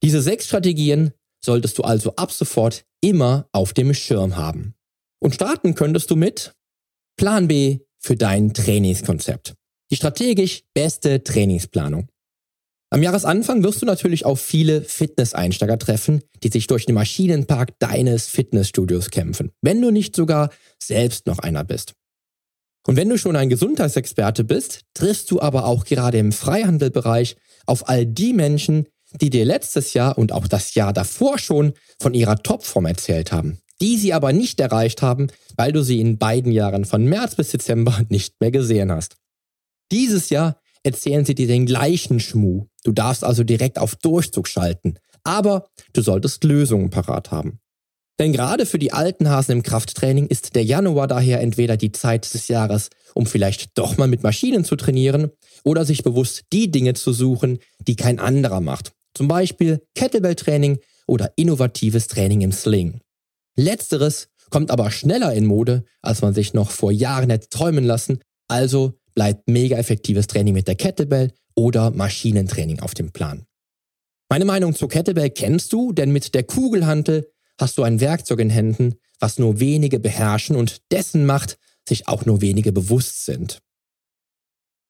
Diese 0.03 0.23
sechs 0.23 0.47
Strategien 0.47 1.13
solltest 1.45 1.79
du 1.79 1.83
also 1.83 2.15
ab 2.15 2.31
sofort 2.31 2.85
immer 3.01 3.49
auf 3.53 3.73
dem 3.73 3.93
Schirm 3.95 4.37
haben. 4.37 4.75
Und 5.21 5.35
starten 5.35 5.75
könntest 5.75 6.11
du 6.11 6.17
mit 6.17 6.53
Plan 7.17 7.49
B 7.49 7.81
für 7.99 8.17
dein 8.17 8.55
Trainingskonzept. 8.55 9.55
Die 9.91 9.97
strategisch 9.97 10.63
beste 10.75 11.25
Trainingsplanung. 11.25 12.09
Am 12.91 13.03
Jahresanfang 13.03 13.63
wirst 13.63 13.83
du 13.83 13.87
natürlich 13.87 14.25
auf 14.25 14.41
viele 14.41 14.83
Fitness-Einsteiger 14.83 15.79
treffen, 15.79 16.23
die 16.43 16.49
sich 16.49 16.67
durch 16.69 16.87
den 16.87 16.95
Maschinenpark 16.95 17.79
deines 17.79 18.27
Fitnessstudios 18.27 19.11
kämpfen, 19.11 19.51
wenn 19.61 19.83
du 19.83 19.91
nicht 19.91 20.17
sogar 20.17 20.51
selbst 20.83 21.27
noch 21.27 21.39
einer 21.39 21.65
bist. 21.65 21.93
Und 22.87 22.97
wenn 22.97 23.11
du 23.11 23.19
schon 23.19 23.37
ein 23.37 23.51
Gesundheitsexperte 23.51 24.45
bist, 24.45 24.85
triffst 24.95 25.31
du 25.31 25.43
aber 25.43 25.67
auch 25.67 25.85
gerade 25.85 26.17
im 26.17 26.33
Freihandelbereich 26.33 27.37
auf 27.67 27.89
all 27.89 28.07
die 28.07 28.33
Menschen, 28.33 28.87
die 29.21 29.29
dir 29.29 29.45
letztes 29.45 29.93
Jahr 29.93 30.17
und 30.17 30.33
auch 30.33 30.49
das 30.49 30.75
Jahr 30.75 30.95
davor 30.95 31.39
schon 31.39 31.75
von 32.01 32.15
ihrer 32.15 32.43
Topform 32.43 32.87
erzählt 32.87 33.33
haben, 33.33 33.59
die 33.81 33.97
sie 33.97 34.13
aber 34.13 34.33
nicht 34.33 34.61
erreicht 34.61 35.03
haben, 35.03 35.29
weil 35.57 35.73
du 35.73 35.83
sie 35.83 36.01
in 36.01 36.19
beiden 36.19 36.53
Jahren 36.53 36.85
von 36.85 37.05
März 37.05 37.35
bis 37.35 37.51
Dezember 37.51 38.01
nicht 38.09 38.41
mehr 38.41 38.51
gesehen 38.51 38.93
hast. 38.93 39.17
Dieses 39.91 40.31
Jahr 40.31 40.61
erzählen 40.83 41.25
sie 41.25 41.35
dir 41.35 41.47
den 41.47 41.67
gleichen 41.67 42.21
Schmuh. 42.21 42.67
Du 42.85 42.93
darfst 42.93 43.25
also 43.25 43.45
direkt 43.45 43.79
auf 43.79 43.97
Durchzug 43.97 44.49
schalten. 44.49 44.99
Aber 45.25 45.69
du 45.93 46.03
solltest 46.03 46.45
Lösungen 46.45 46.91
parat 46.91 47.31
haben. 47.31 47.61
Denn 48.19 48.33
gerade 48.33 48.67
für 48.67 48.79
die 48.79 48.93
alten 48.93 49.29
Hasen 49.29 49.53
im 49.53 49.63
Krafttraining 49.63 50.27
ist 50.27 50.57
der 50.57 50.65
Januar 50.65 51.07
daher 51.07 51.41
entweder 51.41 51.77
die 51.77 51.93
Zeit 51.93 52.33
des 52.35 52.49
Jahres, 52.49 52.91
um 53.15 53.27
vielleicht 53.27 53.79
doch 53.79 53.97
mal 53.97 54.09
mit 54.09 54.25
Maschinen 54.25 54.65
zu 54.65 54.75
trainieren 54.75 55.31
oder 55.63 55.85
sich 55.85 56.03
bewusst 56.03 56.45
die 56.53 56.71
Dinge 56.71 56.95
zu 56.95 57.13
suchen, 57.13 57.59
die 57.87 57.95
kein 57.95 58.19
anderer 58.19 58.61
macht. 58.61 58.93
Zum 59.15 59.29
Beispiel 59.29 59.83
Kettlebell-Training 59.95 60.79
oder 61.07 61.33
innovatives 61.37 62.09
Training 62.09 62.41
im 62.41 62.53
Sling. 62.53 63.01
Letzteres 63.59 64.29
kommt 64.51 64.71
aber 64.71 64.91
schneller 64.93 65.35
in 65.35 65.45
Mode, 65.45 65.85
als 66.01 66.23
man 66.23 66.33
sich 66.33 66.55
noch 66.55 66.71
vor 66.71 66.93
Jahren 66.93 67.29
hätte 67.29 67.49
träumen 67.49 67.85
lassen, 67.85 68.21
also 68.47 68.95
bleibt 69.15 69.49
mega 69.49 69.77
effektives 69.77 70.29
Training 70.29 70.55
mit 70.55 70.69
der 70.69 70.77
Kettlebell 70.77 71.33
oder 71.57 71.91
Maschinentraining 71.91 72.79
auf 72.79 72.95
dem 72.95 73.11
Plan. 73.11 73.47
Meine 74.31 74.45
Meinung 74.45 74.77
zur 74.77 74.89
Kettlebell 74.89 75.31
kennst 75.31 75.73
du, 75.73 75.93
denn 75.93 76.13
mit 76.13 76.35
der 76.35 76.45
Kugelhantel 76.45 77.33
hast 77.59 77.79
du 77.79 77.83
ein 77.83 78.01
Werkzeug 78.01 78.39
in 78.39 78.51
Händen, 78.51 78.95
was 79.19 79.41
nur 79.41 79.59
wenige 79.59 79.99
beherrschen 79.99 80.55
und 80.55 80.81
dessen 80.93 81.27
Macht 81.27 81.59
sich 81.89 82.07
auch 82.07 82.25
nur 82.27 82.41
wenige 82.41 82.71
bewusst 82.71 83.25
sind. 83.25 83.61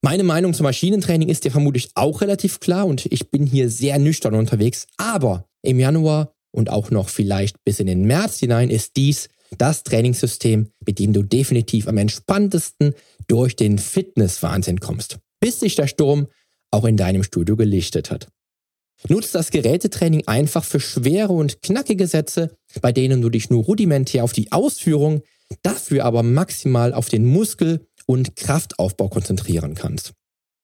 Meine 0.03 0.25
Meinung 0.25 0.53
zum 0.53 0.65
Maschinentraining 0.65 1.31
ist 1.31 1.45
dir 1.45 1.51
vermutlich 1.51 1.91
auch 1.95 2.21
relativ 2.21 2.61
klar 2.61 2.87
und 2.87 3.07
ich 3.07 3.31
bin 3.31 3.47
hier 3.47 3.71
sehr 3.71 3.99
nüchtern 3.99 4.35
unterwegs, 4.35 4.87
aber 4.99 5.49
im 5.63 5.81
Januar 5.81 6.35
und 6.59 6.71
auch 6.71 6.91
noch 6.91 7.09
vielleicht 7.09 7.65
bis 7.65 7.79
in 7.81 7.87
den 7.87 8.05
März 8.05 8.41
hinein 8.41 8.69
ist 8.69 8.97
dies 8.97 9.29
das 9.57 9.85
Trainingssystem, 9.85 10.71
mit 10.85 10.99
dem 10.99 11.15
du 11.15 11.23
definitiv 11.23 11.89
am 11.89 11.97
entspanntesten 11.97 12.95
durch 13.29 13.57
den 13.57 13.79
Fitnesswahnsinn 13.79 14.81
kommst, 14.81 15.19
bis 15.41 15.61
sich 15.61 15.75
der 15.75 15.87
Sturm 15.87 16.27
auch 16.71 16.85
in 16.85 16.99
deinem 16.99 17.23
Studio 17.23 17.57
gelichtet 17.57 18.11
hat. 18.11 18.29
Nutz 19.09 19.31
das 19.31 19.51
Gerätetraining 19.51 20.27
einfach 20.27 20.65
für 20.65 20.81
schwere 20.81 21.33
und 21.33 21.63
knackige 21.63 22.09
Sätze, 22.09 22.57
bei 22.83 22.93
denen 22.93 23.23
du 23.23 23.31
dich 23.31 23.49
nur 23.49 23.65
rudimentär 23.65 24.25
auf 24.25 24.33
die 24.33 24.51
Ausführung, 24.51 25.23
dafür 25.63 26.05
aber 26.05 26.23
maximal 26.23 26.93
auf 26.93 27.09
den 27.09 27.25
Muskel- 27.25 27.87
und 28.07 28.35
Kraftaufbau 28.37 29.09
konzentrieren 29.09 29.75
kannst. 29.75 30.13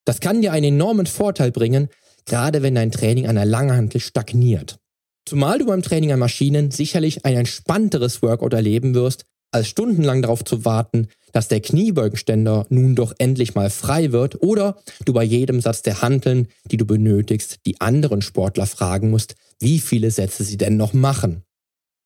Das 0.04 0.20
kann 0.20 0.42
dir 0.42 0.52
einen 0.52 0.74
enormen 0.74 1.06
Vorteil 1.06 1.52
bringen, 1.52 1.88
gerade 2.26 2.62
wenn 2.62 2.74
dein 2.74 2.90
Training 2.90 3.28
an 3.28 3.36
der 3.36 3.46
Langhantel 3.46 4.00
stagniert. 4.00 4.78
Zumal 5.26 5.58
du 5.58 5.66
beim 5.66 5.82
Training 5.82 6.12
an 6.12 6.18
Maschinen 6.18 6.70
sicherlich 6.70 7.24
ein 7.24 7.36
entspannteres 7.36 8.20
Workout 8.22 8.52
erleben 8.52 8.94
wirst, 8.94 9.24
als 9.52 9.68
stundenlang 9.68 10.20
darauf 10.20 10.44
zu 10.44 10.64
warten, 10.64 11.08
dass 11.32 11.48
der 11.48 11.60
Kniebeugenständer 11.60 12.66
nun 12.68 12.94
doch 12.94 13.14
endlich 13.18 13.54
mal 13.54 13.70
frei 13.70 14.12
wird 14.12 14.42
oder 14.42 14.76
du 15.04 15.12
bei 15.12 15.24
jedem 15.24 15.60
Satz 15.60 15.82
der 15.82 16.02
Hanteln, 16.02 16.48
die 16.70 16.76
du 16.76 16.84
benötigst, 16.84 17.60
die 17.64 17.80
anderen 17.80 18.20
Sportler 18.20 18.66
fragen 18.66 19.10
musst, 19.10 19.36
wie 19.60 19.78
viele 19.78 20.10
Sätze 20.10 20.44
sie 20.44 20.56
denn 20.56 20.76
noch 20.76 20.92
machen. 20.92 21.44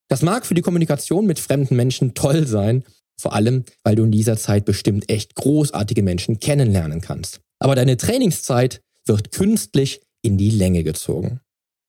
Das 0.08 0.22
mag 0.22 0.46
für 0.46 0.54
die 0.54 0.62
Kommunikation 0.62 1.26
mit 1.26 1.38
fremden 1.38 1.76
Menschen 1.76 2.14
toll 2.14 2.46
sein, 2.46 2.84
vor 3.20 3.34
allem 3.34 3.64
weil 3.82 3.96
du 3.96 4.04
in 4.04 4.12
dieser 4.12 4.36
Zeit 4.36 4.64
bestimmt 4.64 5.10
echt 5.10 5.34
großartige 5.34 6.02
Menschen 6.02 6.40
kennenlernen 6.40 7.00
kannst. 7.00 7.40
Aber 7.58 7.74
deine 7.74 7.96
Trainingszeit 7.96 8.80
wird 9.04 9.32
künstlich 9.32 10.00
in 10.22 10.38
die 10.38 10.50
Länge 10.50 10.84
gezogen. 10.84 11.40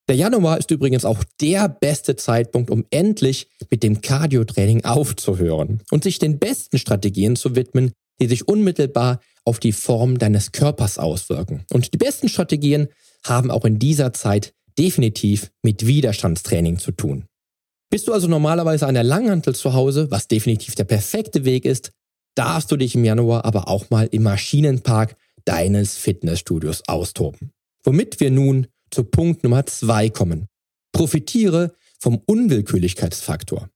Der 0.10 0.16
Januar 0.16 0.58
ist 0.58 0.72
übrigens 0.72 1.06
auch 1.06 1.24
der 1.40 1.70
beste 1.70 2.16
Zeitpunkt, 2.16 2.72
um 2.72 2.84
endlich 2.90 3.48
mit 3.70 3.84
dem 3.84 4.02
Cardio-Training 4.02 4.84
aufzuhören 4.84 5.84
und 5.92 6.04
sich 6.04 6.18
den 6.18 6.40
besten 6.40 6.80
Strategien 6.80 7.36
zu 7.36 7.56
widmen, 7.56 7.92
die 8.20 8.26
sich 8.26 8.48
unmittelbar 8.48 9.20
auf 9.46 9.60
die 9.60 9.72
Form 9.72 10.18
deines 10.18 10.52
Körpers 10.52 10.98
auswirken. 10.98 11.64
Und 11.72 11.94
die 11.94 12.00
besten 12.00 12.28
Strategien 12.28 12.88
haben 13.24 13.52
auch 13.52 13.66
in 13.66 13.78
dieser 13.78 14.12
Zeit 14.12 14.56
definitiv 14.80 15.52
mit 15.62 15.86
Widerstandstraining 15.86 16.80
zu 16.80 16.92
tun. 16.92 17.26
Bist 17.92 18.08
du 18.08 18.14
also 18.14 18.28
normalerweise 18.28 18.88
an 18.88 18.96
der 18.96 19.04
Langhantel 19.04 19.54
zu 19.54 19.74
Hause, 19.74 20.10
was 20.10 20.28
definitiv 20.28 20.74
der 20.74 20.86
perfekte 20.86 21.46
Weg 21.46 21.66
ist, 21.66 21.92
darfst 22.34 22.72
du 22.72 22.78
dich 22.78 22.96
im 22.96 23.06
Januar 23.06 23.46
aber 23.46 23.68
auch 23.68 23.92
mal 23.92 24.08
im 24.12 24.24
Maschinenpark 24.24 25.16
deines 25.46 25.98
Fitnessstudios 25.98 26.82
austoben. 26.88 27.52
Womit 27.84 28.20
wir 28.20 28.32
nun 28.32 28.66
zu 28.92 29.04
Punkt 29.04 29.44
Nummer 29.44 29.66
zwei 29.66 30.10
kommen. 30.10 30.48
Profitiere 30.92 31.74
vom 32.00 32.22
Unwillkürlichkeitsfaktor. 32.26 33.70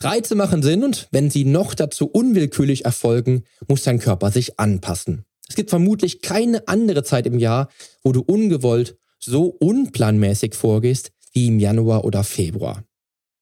Reize 0.00 0.34
machen 0.34 0.62
Sinn 0.62 0.84
und 0.84 1.08
wenn 1.10 1.30
sie 1.30 1.44
noch 1.44 1.74
dazu 1.74 2.06
unwillkürlich 2.06 2.84
erfolgen, 2.84 3.42
muss 3.66 3.82
dein 3.82 3.98
Körper 3.98 4.30
sich 4.30 4.60
anpassen. 4.60 5.24
Es 5.48 5.56
gibt 5.56 5.70
vermutlich 5.70 6.22
keine 6.22 6.68
andere 6.68 7.02
Zeit 7.02 7.26
im 7.26 7.38
Jahr, 7.38 7.68
wo 8.04 8.12
du 8.12 8.20
ungewollt 8.20 8.96
so 9.18 9.46
unplanmäßig 9.46 10.54
vorgehst 10.54 11.10
wie 11.32 11.48
im 11.48 11.58
Januar 11.58 12.04
oder 12.04 12.22
Februar. 12.22 12.84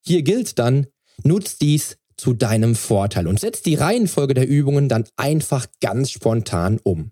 Hier 0.01 0.23
gilt 0.23 0.59
dann, 0.59 0.87
nutz 1.23 1.59
dies 1.59 1.99
zu 2.17 2.33
deinem 2.33 2.75
Vorteil 2.75 3.27
und 3.27 3.39
setz 3.39 3.61
die 3.61 3.75
Reihenfolge 3.75 4.35
der 4.35 4.49
Übungen 4.49 4.89
dann 4.89 5.05
einfach 5.17 5.67
ganz 5.81 6.11
spontan 6.11 6.81
um. 6.83 7.11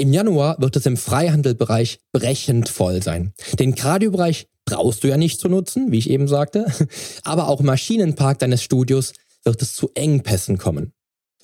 Im 0.00 0.14
Januar 0.14 0.56
wird 0.58 0.76
es 0.76 0.86
im 0.86 0.96
Freihandelbereich 0.96 1.98
brechend 2.10 2.70
voll 2.70 3.02
sein. 3.02 3.34
Den 3.58 3.74
Kardiobereich 3.74 4.46
brauchst 4.64 5.04
du 5.04 5.08
ja 5.08 5.18
nicht 5.18 5.38
zu 5.38 5.50
nutzen, 5.50 5.92
wie 5.92 5.98
ich 5.98 6.08
eben 6.08 6.26
sagte, 6.26 6.64
aber 7.22 7.48
auch 7.48 7.60
im 7.60 7.66
Maschinenpark 7.66 8.38
deines 8.38 8.62
Studios 8.62 9.12
wird 9.44 9.60
es 9.60 9.74
zu 9.74 9.90
Engpässen 9.94 10.56
kommen. 10.56 10.94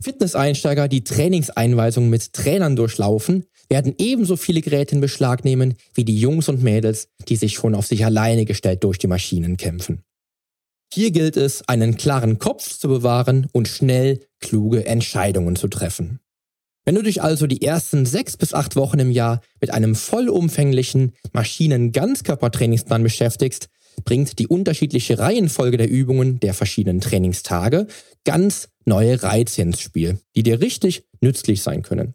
Fitnesseinsteiger, 0.01 0.89
die 0.89 1.05
Trainingseinweisungen 1.05 2.09
mit 2.09 2.33
Trainern 2.33 2.77
durchlaufen, 2.77 3.45
werden 3.69 3.95
ebenso 3.99 4.37
viele 4.37 4.63
Geräte 4.63 4.95
in 4.95 5.03
Beschlag 5.03 5.45
nehmen 5.45 5.75
wie 5.93 6.07
die 6.07 6.19
Jungs 6.19 6.49
und 6.49 6.63
Mädels, 6.63 7.09
die 7.29 7.37
sich 7.37 7.57
schon 7.57 7.75
auf 7.75 7.87
sich 7.87 8.07
alleine 8.07 8.47
gestellt 8.47 8.85
durch 8.85 8.97
die 8.97 9.07
Maschinen 9.07 9.59
kämpfen. 9.59 10.01
Hier 10.95 11.11
gilt 11.11 11.37
es, 11.37 11.69
einen 11.69 11.99
klaren 11.99 12.39
Kopf 12.39 12.79
zu 12.79 12.89
bewahren 12.89 13.49
und 13.53 13.69
schnell 13.69 14.21
kluge 14.41 14.87
Entscheidungen 14.87 15.57
zu 15.57 15.69
treffen. 15.69 16.21
Wenn 16.87 16.95
du 16.95 17.03
dich 17.03 17.21
also 17.21 17.49
die 17.49 17.63
ersten 17.63 18.07
sechs 18.07 18.37
bis 18.37 18.55
acht 18.55 18.77
Wochen 18.77 19.01
im 19.01 19.11
Jahr 19.11 19.41
mit 19.61 19.71
einem 19.71 19.97
vollumfänglichen 19.97 21.15
Maschinen-Ganzkörpertrainingsplan 21.33 23.03
beschäftigst, 23.03 23.69
bringt 24.05 24.39
die 24.39 24.47
unterschiedliche 24.47 25.19
Reihenfolge 25.19 25.79
der 25.79 25.91
Übungen 25.91 26.39
der 26.39 26.55
verschiedenen 26.55 27.01
Trainingstage 27.01 27.89
ganz 28.25 28.69
neue 28.85 29.21
Reize 29.21 29.63
ins 29.63 29.81
Spiel, 29.81 30.21
die 30.37 30.45
dir 30.45 30.61
richtig 30.61 31.05
nützlich 31.21 31.63
sein 31.63 31.83
können. 31.83 32.15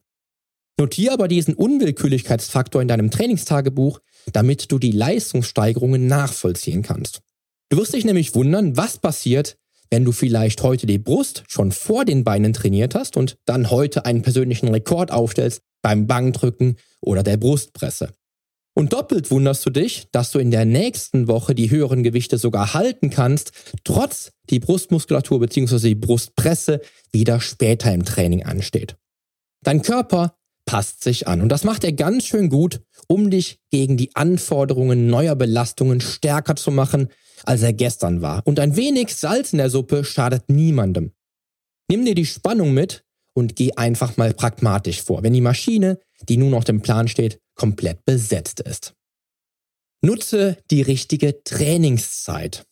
Notiere 0.80 1.14
aber 1.16 1.28
diesen 1.28 1.54
Unwillkürlichkeitsfaktor 1.54 2.82
in 2.82 2.88
deinem 2.88 3.12
Trainingstagebuch, 3.12 4.00
damit 4.32 4.72
du 4.72 4.80
die 4.80 4.94
Leistungssteigerungen 4.94 6.08
nachvollziehen 6.08 6.82
kannst. 6.82 7.22
Du 7.68 7.78
wirst 7.78 7.94
dich 7.94 8.06
nämlich 8.06 8.36
wundern, 8.36 8.78
was 8.78 9.00
passiert, 9.00 9.58
wenn 9.92 10.06
du 10.06 10.12
vielleicht 10.12 10.64
heute 10.64 10.88
die 10.88 10.98
Brust 10.98 11.44
schon 11.48 11.72
vor 11.72 12.06
den 12.06 12.24
Beinen 12.24 12.54
trainiert 12.54 12.96
hast 12.96 13.18
und 13.18 13.38
dann 13.46 13.70
heute 13.70 14.06
einen 14.06 14.24
persönlichen 14.24 14.70
Rekord 14.70 15.12
aufstellst 15.12 15.62
beim 15.84 16.08
Bankdrücken 16.08 16.78
oder 17.02 17.22
der 17.22 17.38
Brustpresse. 17.38 18.14
Und 18.74 18.94
doppelt 18.94 19.32
wunderst 19.32 19.66
du 19.66 19.70
dich, 19.70 20.08
dass 20.14 20.32
du 20.32 20.40
in 20.40 20.50
der 20.50 20.64
nächsten 20.64 21.28
Woche 21.28 21.54
die 21.54 21.70
höheren 21.70 22.04
Gewichte 22.04 22.38
sogar 22.38 22.74
halten 22.74 23.10
kannst, 23.10 23.52
trotz 23.84 24.32
die 24.50 24.60
Brustmuskulatur 24.60 25.42
bzw. 25.42 25.90
die 25.90 25.96
Brustpresse 25.96 26.80
wieder 27.12 27.42
später 27.42 27.94
im 27.94 28.06
Training 28.06 28.44
ansteht. 28.44 28.96
Dein 29.64 29.82
Körper 29.82 30.38
passt 30.66 31.04
sich 31.04 31.28
an 31.28 31.42
und 31.42 31.50
das 31.50 31.66
macht 31.66 31.84
er 31.84 31.92
ganz 31.92 32.26
schön 32.26 32.48
gut, 32.48 32.82
um 33.08 33.30
dich 33.30 33.60
gegen 33.72 33.98
die 33.98 34.16
Anforderungen 34.16 35.08
neuer 35.08 35.36
Belastungen 35.36 36.00
stärker 36.00 36.56
zu 36.56 36.72
machen, 36.72 37.10
als 37.44 37.62
er 37.62 37.74
gestern 37.74 38.22
war. 38.22 38.42
Und 38.46 38.60
ein 38.60 38.76
wenig 38.76 39.16
Salz 39.16 39.54
in 39.54 39.58
der 39.58 39.70
Suppe 39.70 40.04
schadet 40.04 40.50
niemandem. 40.50 41.12
Nimm 41.90 42.06
dir 42.06 42.16
die 42.16 42.26
Spannung 42.26 42.74
mit 42.74 43.04
und 43.34 43.56
geh 43.56 43.74
einfach 43.74 44.18
mal 44.18 44.34
pragmatisch 44.34 45.02
vor, 45.02 45.24
wenn 45.24 45.34
die 45.34 45.42
Maschine, 45.42 46.00
die 46.28 46.38
nun 46.38 46.54
auf 46.54 46.64
dem 46.64 46.82
Plan 46.82 47.08
steht, 47.08 47.40
komplett 47.56 48.06
besetzt 48.06 48.60
ist. 48.62 48.94
Nutze 50.02 50.58
die 50.72 50.82
richtige 50.82 51.44
Trainingszeit. 51.44 52.66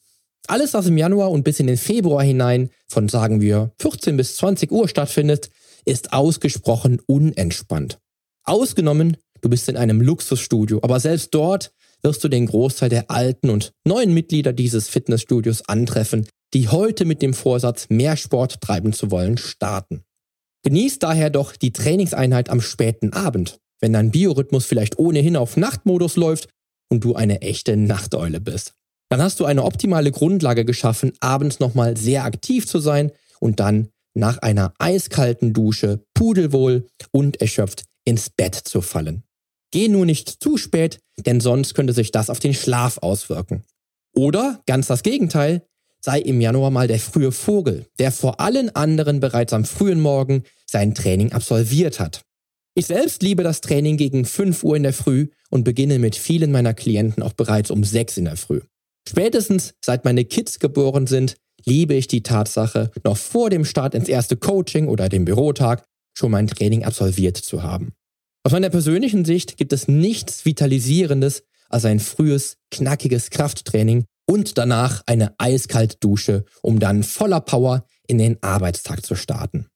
Alles, 0.48 0.74
was 0.74 0.88
im 0.88 0.98
Januar 0.98 1.30
und 1.30 1.44
bis 1.44 1.60
in 1.60 1.68
den 1.68 1.78
Februar 1.78 2.24
hinein 2.24 2.72
von 2.88 3.08
sagen 3.08 3.40
wir 3.40 3.72
14 3.80 4.18
bis 4.18 4.36
20 4.38 4.72
Uhr 4.72 4.88
stattfindet, 4.88 5.52
ist 5.86 6.12
ausgesprochen 6.12 7.00
unentspannt. 7.06 8.00
Ausgenommen, 8.44 9.18
du 9.42 9.50
bist 9.50 9.70
in 9.70 9.78
einem 9.78 10.02
Luxusstudio, 10.02 10.80
aber 10.82 11.00
selbst 11.00 11.36
dort 11.36 11.72
wirst 12.02 12.24
du 12.24 12.28
den 12.28 12.46
Großteil 12.46 12.90
der 12.90 13.12
alten 13.12 13.50
und 13.50 13.72
neuen 13.86 14.14
Mitglieder 14.14 14.54
dieses 14.54 14.88
Fitnessstudios 14.88 15.68
antreffen, 15.68 16.28
die 16.54 16.68
heute 16.68 17.06
mit 17.06 17.22
dem 17.22 17.34
Vorsatz, 17.34 17.88
mehr 17.90 18.18
Sport 18.18 18.62
treiben 18.62 18.94
zu 18.94 19.12
wollen, 19.12 19.38
starten. 19.38 20.04
Genieß 20.64 21.00
daher 21.00 21.30
doch 21.30 21.56
die 21.56 21.72
Trainingseinheit 21.72 22.50
am 22.50 22.62
späten 22.62 23.14
Abend, 23.14 23.60
wenn 23.80 23.94
dein 23.94 24.12
Biorhythmus 24.12 24.66
vielleicht 24.66 25.00
ohnehin 25.00 25.36
auf 25.36 25.58
Nachtmodus 25.58 26.16
läuft 26.16 26.50
und 26.90 27.04
du 27.04 27.16
eine 27.16 27.42
echte 27.42 27.78
Nachteule 27.78 28.42
bist. 28.42 28.74
Dann 29.10 29.22
hast 29.22 29.40
du 29.40 29.46
eine 29.46 29.64
optimale 29.64 30.12
Grundlage 30.12 30.66
geschaffen, 30.66 31.14
abends 31.20 31.60
nochmal 31.60 31.98
sehr 31.98 32.26
aktiv 32.26 32.68
zu 32.68 32.80
sein 32.80 33.12
und 33.40 33.60
dann 33.60 33.90
nach 34.14 34.40
einer 34.40 34.74
eiskalten 34.80 35.54
Dusche 35.54 36.04
pudelwohl 36.14 36.88
und 37.12 37.42
erschöpft 37.42 37.86
ins 38.06 38.30
Bett 38.30 38.56
zu 38.56 38.82
fallen. 38.82 39.24
Geh 39.72 39.88
nur 39.88 40.06
nicht 40.06 40.42
zu 40.42 40.58
spät, 40.58 41.00
denn 41.26 41.40
sonst 41.40 41.74
könnte 41.74 41.94
sich 41.94 42.12
das 42.12 42.30
auf 42.30 42.40
den 42.40 42.54
Schlaf 42.54 42.98
auswirken. 43.00 43.64
Oder, 44.16 44.62
ganz 44.66 44.88
das 44.88 45.04
Gegenteil, 45.04 45.64
sei 46.02 46.20
im 46.20 46.42
Januar 46.42 46.72
mal 46.72 46.88
der 46.88 47.00
frühe 47.00 47.32
Vogel, 47.32 47.86
der 48.00 48.12
vor 48.12 48.40
allen 48.40 48.76
anderen 48.76 49.20
bereits 49.20 49.54
am 49.54 49.66
frühen 49.66 50.00
Morgen 50.00 50.44
sein 50.66 50.96
Training 50.96 51.34
absolviert 51.34 52.00
hat. 52.00 52.22
Ich 52.76 52.86
selbst 52.86 53.22
liebe 53.22 53.44
das 53.44 53.62
Training 53.62 53.98
gegen 53.98 54.26
5 54.26 54.64
Uhr 54.64 54.76
in 54.76 54.84
der 54.84 54.94
Früh 54.94 55.28
und 55.50 55.64
beginne 55.64 56.00
mit 56.00 56.16
vielen 56.16 56.52
meiner 56.52 56.74
Klienten 56.74 57.24
auch 57.24 57.34
bereits 57.34 57.72
um 57.72 57.84
6 57.84 58.18
in 58.18 58.26
der 58.26 58.38
Früh. 58.38 58.62
Spätestens 59.08 59.74
seit 59.84 60.06
meine 60.06 60.24
Kids 60.24 60.60
geboren 60.60 61.08
sind, 61.08 61.36
liebe 61.66 61.94
ich 61.96 62.08
die 62.08 62.24
Tatsache, 62.24 62.92
noch 63.04 63.18
vor 63.18 63.50
dem 63.50 63.66
Start 63.66 63.96
ins 63.96 64.08
erste 64.08 64.38
Coaching 64.38 64.88
oder 64.88 65.10
dem 65.10 65.26
Bürotag 65.26 65.84
schon 66.14 66.32
mein 66.32 66.48
Training 66.48 66.84
absolviert 66.86 67.38
zu 67.38 67.64
haben. 67.64 67.94
Aus 68.44 68.54
meiner 68.54 68.70
persönlichen 68.70 69.26
Sicht 69.26 69.58
gibt 69.58 69.74
es 69.74 69.88
nichts 69.88 70.46
Vitalisierendes 70.46 71.44
als 71.70 71.86
ein 71.86 72.00
frühes, 72.00 72.58
knackiges 72.72 73.30
Krafttraining 73.30 74.06
und 74.26 74.58
danach 74.58 75.04
eine 75.06 75.34
eiskalte 75.38 75.98
Dusche, 76.00 76.46
um 76.62 76.80
dann 76.80 77.04
voller 77.04 77.42
Power 77.42 77.86
in 78.08 78.18
den 78.18 78.42
Arbeitstag 78.42 79.06
zu 79.06 79.16
starten. 79.16 79.68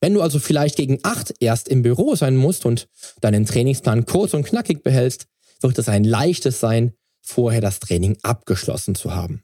Wenn 0.00 0.14
du 0.14 0.22
also 0.22 0.38
vielleicht 0.38 0.76
gegen 0.76 1.00
acht 1.02 1.34
erst 1.40 1.68
im 1.68 1.82
Büro 1.82 2.14
sein 2.14 2.36
musst 2.36 2.64
und 2.64 2.88
deinen 3.20 3.44
Trainingsplan 3.44 4.06
kurz 4.06 4.34
und 4.34 4.44
knackig 4.44 4.82
behältst, 4.82 5.26
wird 5.60 5.78
es 5.78 5.88
ein 5.88 6.04
leichtes 6.04 6.60
sein, 6.60 6.92
vorher 7.20 7.60
das 7.60 7.80
Training 7.80 8.16
abgeschlossen 8.22 8.94
zu 8.94 9.14
haben. 9.14 9.42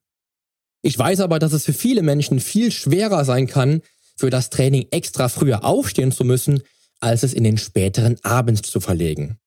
Ich 0.82 0.98
weiß 0.98 1.20
aber, 1.20 1.38
dass 1.38 1.52
es 1.52 1.64
für 1.64 1.72
viele 1.72 2.02
Menschen 2.02 2.40
viel 2.40 2.70
schwerer 2.70 3.24
sein 3.24 3.46
kann, 3.46 3.82
für 4.16 4.30
das 4.30 4.50
Training 4.50 4.86
extra 4.90 5.28
früher 5.28 5.64
aufstehen 5.64 6.12
zu 6.12 6.24
müssen, 6.24 6.62
als 7.04 7.22
es 7.22 7.34
in 7.34 7.44
den 7.44 7.58
späteren 7.58 8.16
Abend 8.22 8.64
zu 8.64 8.80
verlegen. 8.80 9.38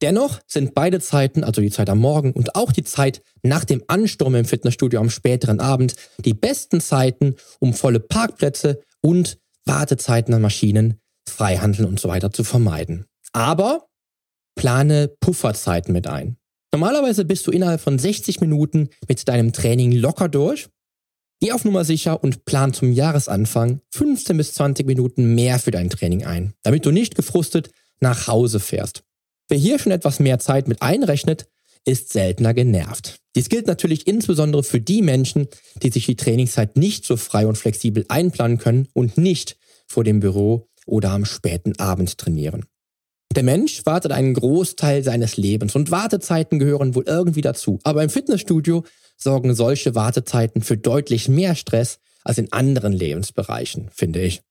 Dennoch 0.00 0.40
sind 0.48 0.74
beide 0.74 0.98
Zeiten, 0.98 1.44
also 1.44 1.60
die 1.60 1.70
Zeit 1.70 1.88
am 1.88 1.98
Morgen 1.98 2.32
und 2.32 2.56
auch 2.56 2.72
die 2.72 2.82
Zeit 2.82 3.22
nach 3.42 3.64
dem 3.64 3.84
Ansturm 3.86 4.34
im 4.34 4.44
Fitnessstudio 4.44 4.98
am 4.98 5.10
späteren 5.10 5.60
Abend, 5.60 5.94
die 6.24 6.34
besten 6.34 6.80
Zeiten, 6.80 7.36
um 7.60 7.72
volle 7.72 8.00
Parkplätze 8.00 8.80
und 9.00 9.38
Wartezeiten 9.64 10.34
an 10.34 10.42
Maschinen, 10.42 10.98
Freihandeln 11.28 11.86
und 11.86 12.00
so 12.00 12.08
weiter 12.08 12.32
zu 12.32 12.42
vermeiden. 12.42 13.06
Aber 13.32 13.86
plane 14.56 15.08
Pufferzeiten 15.20 15.92
mit 15.92 16.08
ein. 16.08 16.36
Normalerweise 16.72 17.24
bist 17.24 17.46
du 17.46 17.52
innerhalb 17.52 17.80
von 17.80 17.98
60 17.98 18.40
Minuten 18.40 18.88
mit 19.06 19.28
deinem 19.28 19.52
Training 19.52 19.92
locker 19.92 20.28
durch. 20.28 20.68
Geh 21.42 21.50
auf 21.50 21.64
Nummer 21.64 21.84
sicher 21.84 22.22
und 22.22 22.44
plan 22.44 22.72
zum 22.72 22.92
Jahresanfang 22.92 23.80
15 23.90 24.36
bis 24.36 24.54
20 24.54 24.86
Minuten 24.86 25.34
mehr 25.34 25.58
für 25.58 25.72
dein 25.72 25.90
Training 25.90 26.24
ein, 26.24 26.54
damit 26.62 26.86
du 26.86 26.92
nicht 26.92 27.16
gefrustet 27.16 27.72
nach 27.98 28.28
Hause 28.28 28.60
fährst. 28.60 29.02
Wer 29.48 29.58
hier 29.58 29.80
schon 29.80 29.90
etwas 29.90 30.20
mehr 30.20 30.38
Zeit 30.38 30.68
mit 30.68 30.82
einrechnet, 30.82 31.48
ist 31.84 32.12
seltener 32.12 32.54
genervt. 32.54 33.18
Dies 33.34 33.48
gilt 33.48 33.66
natürlich 33.66 34.06
insbesondere 34.06 34.62
für 34.62 34.80
die 34.80 35.02
Menschen, 35.02 35.48
die 35.82 35.90
sich 35.90 36.06
die 36.06 36.14
Trainingszeit 36.14 36.76
nicht 36.76 37.04
so 37.04 37.16
frei 37.16 37.48
und 37.48 37.58
flexibel 37.58 38.04
einplanen 38.06 38.58
können 38.58 38.86
und 38.92 39.18
nicht 39.18 39.56
vor 39.88 40.04
dem 40.04 40.20
Büro 40.20 40.68
oder 40.86 41.10
am 41.10 41.24
späten 41.24 41.76
Abend 41.76 42.18
trainieren. 42.18 42.66
Der 43.34 43.42
Mensch 43.42 43.84
wartet 43.84 44.12
einen 44.12 44.34
Großteil 44.34 45.02
seines 45.02 45.36
Lebens 45.36 45.74
und 45.74 45.90
Wartezeiten 45.90 46.60
gehören 46.60 46.94
wohl 46.94 47.04
irgendwie 47.08 47.40
dazu. 47.40 47.80
Aber 47.82 48.04
im 48.04 48.10
Fitnessstudio 48.10 48.84
sorgen 49.22 49.54
solche 49.54 49.94
Wartezeiten 49.94 50.62
für 50.62 50.76
deutlich 50.76 51.28
mehr 51.28 51.54
Stress 51.54 51.98
als 52.24 52.38
in 52.38 52.52
anderen 52.52 52.92
Lebensbereichen, 52.92 53.90
finde 53.92 54.22
ich. 54.22 54.42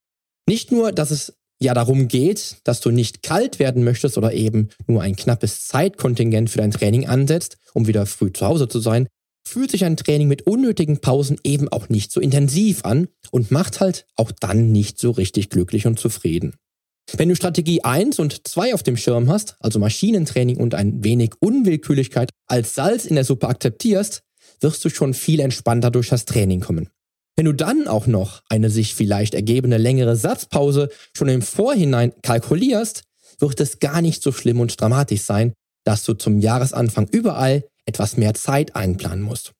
Nicht 0.48 0.72
nur, 0.72 0.92
dass 0.92 1.12
es 1.12 1.34
ja 1.60 1.74
darum 1.74 2.08
geht, 2.08 2.58
dass 2.64 2.82
du 2.82 2.90
nicht 2.90 3.22
kalt 3.22 3.60
werden 3.60 3.84
möchtest 3.84 4.18
oder 4.18 4.34
eben 4.34 4.70
nur 4.88 5.02
ein 5.02 5.16
knappes 5.16 5.68
Zeitkontingent 5.68 6.50
für 6.50 6.58
dein 6.58 6.72
Training 6.72 7.08
ansetzt, 7.08 7.58
um 7.74 7.88
wieder 7.88 8.06
früh 8.06 8.34
zu 8.34 8.46
Hause 8.46 8.68
zu 8.68 8.80
sein, 8.80 9.08
fühlt 9.48 9.72
sich 9.72 9.86
ein 9.86 9.98
Training 9.98 10.28
mit 10.28 10.44
unnötigen 10.48 11.00
Pausen 11.00 11.38
eben 11.44 11.70
auch 11.70 11.90
nicht 11.90 12.12
so 12.12 12.20
intensiv 12.20 12.84
an 12.86 13.08
und 13.32 13.52
macht 13.52 13.80
halt 13.80 14.06
auch 14.16 14.32
dann 14.32 14.72
nicht 14.72 15.00
so 15.00 15.12
richtig 15.12 15.50
glücklich 15.50 15.86
und 15.88 16.00
zufrieden. 16.00 16.56
Wenn 17.18 17.30
du 17.30 17.36
Strategie 17.36 17.84
1 17.84 18.20
und 18.20 18.48
2 18.48 18.74
auf 18.74 18.84
dem 18.84 18.98
Schirm 18.98 19.30
hast, 19.30 19.56
also 19.60 19.80
Maschinentraining 19.80 20.58
und 20.58 20.76
ein 20.76 21.04
wenig 21.04 21.32
Unwillkürlichkeit 21.40 22.30
als 22.48 22.76
Salz 22.76 23.06
in 23.06 23.16
der 23.16 23.26
Suppe 23.26 23.48
akzeptierst, 23.48 24.22
wirst 24.62 24.86
du 24.86 24.90
schon 24.90 25.14
viel 25.14 25.40
entspannter 25.40 25.92
durch 25.92 26.10
das 26.10 26.26
Training 26.26 26.62
kommen. 26.62 26.90
Wenn 27.36 27.46
du 27.46 27.54
dann 27.54 27.88
auch 27.88 28.08
noch 28.08 28.44
eine 28.50 28.70
sich 28.70 28.96
vielleicht 28.96 29.34
ergebene 29.34 29.78
längere 29.78 30.16
Satzpause 30.16 30.90
schon 31.16 31.30
im 31.30 31.42
Vorhinein 31.42 32.14
kalkulierst, 32.22 33.04
wird 33.40 33.60
es 33.60 33.80
gar 33.80 34.02
nicht 34.02 34.22
so 34.22 34.32
schlimm 34.32 34.60
und 34.60 34.80
dramatisch 34.80 35.22
sein, 35.22 35.54
dass 35.84 36.04
du 36.04 36.14
zum 36.14 36.40
Jahresanfang 36.40 37.08
überall 37.12 37.64
etwas 37.86 38.18
mehr 38.18 38.34
Zeit 38.34 38.76
einplanen 38.76 39.24
musst. 39.24 39.54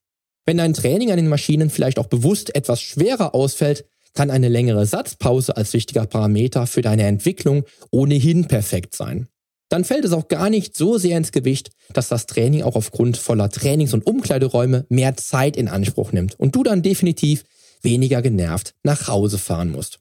Wenn 0.46 0.58
dein 0.58 0.74
Training 0.74 1.12
an 1.12 1.18
den 1.18 1.30
Maschinen 1.30 1.70
vielleicht 1.70 2.00
auch 2.00 2.08
bewusst 2.08 2.54
etwas 2.56 2.82
schwerer 2.82 3.34
ausfällt, 3.34 3.86
kann 4.14 4.30
eine 4.30 4.50
längere 4.50 4.86
Satzpause 4.86 5.56
als 5.56 5.74
wichtiger 5.74 6.06
Parameter 6.06 6.68
für 6.68 6.82
deine 6.82 7.04
Entwicklung 7.04 7.64
ohnehin 7.92 8.48
perfekt 8.48 8.96
sein. 8.96 9.28
Dann 9.72 9.86
fällt 9.86 10.04
es 10.04 10.12
auch 10.12 10.28
gar 10.28 10.50
nicht 10.50 10.76
so 10.76 10.98
sehr 10.98 11.18
ins 11.18 11.32
Gewicht, 11.32 11.72
dass 11.94 12.10
das 12.10 12.26
Training 12.26 12.64
auch 12.64 12.76
aufgrund 12.76 13.16
voller 13.16 13.50
Trainings- 13.50 13.94
und 13.94 14.06
Umkleideräume 14.06 14.86
mehr 14.90 15.16
Zeit 15.16 15.56
in 15.56 15.70
Anspruch 15.70 16.12
nimmt 16.12 16.38
und 16.38 16.54
du 16.56 16.64
dann 16.64 16.82
definitiv 16.82 17.46
weniger 17.82 18.22
genervt 18.22 18.76
nach 18.84 19.08
Hause 19.08 19.38
fahren 19.38 19.72
musst. 19.72 20.00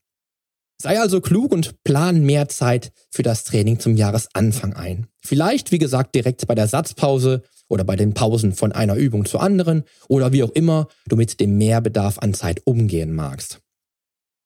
Sei 0.82 0.98
also 0.98 1.20
klug 1.20 1.52
und 1.52 1.84
plan 1.84 2.24
mehr 2.24 2.48
Zeit 2.48 2.90
für 3.10 3.22
das 3.22 3.44
Training 3.44 3.78
zum 3.78 3.96
Jahresanfang 3.96 4.72
ein. 4.72 5.06
Vielleicht, 5.20 5.70
wie 5.70 5.78
gesagt, 5.78 6.16
direkt 6.16 6.48
bei 6.48 6.56
der 6.56 6.66
Satzpause 6.66 7.44
oder 7.68 7.84
bei 7.84 7.94
den 7.94 8.12
Pausen 8.12 8.54
von 8.54 8.72
einer 8.72 8.96
Übung 8.96 9.24
zur 9.24 9.40
anderen 9.40 9.84
oder 10.08 10.32
wie 10.32 10.42
auch 10.42 10.50
immer 10.50 10.88
du 11.06 11.14
mit 11.14 11.38
dem 11.38 11.58
Mehrbedarf 11.58 12.18
an 12.18 12.34
Zeit 12.34 12.62
umgehen 12.64 13.14
magst. 13.14 13.60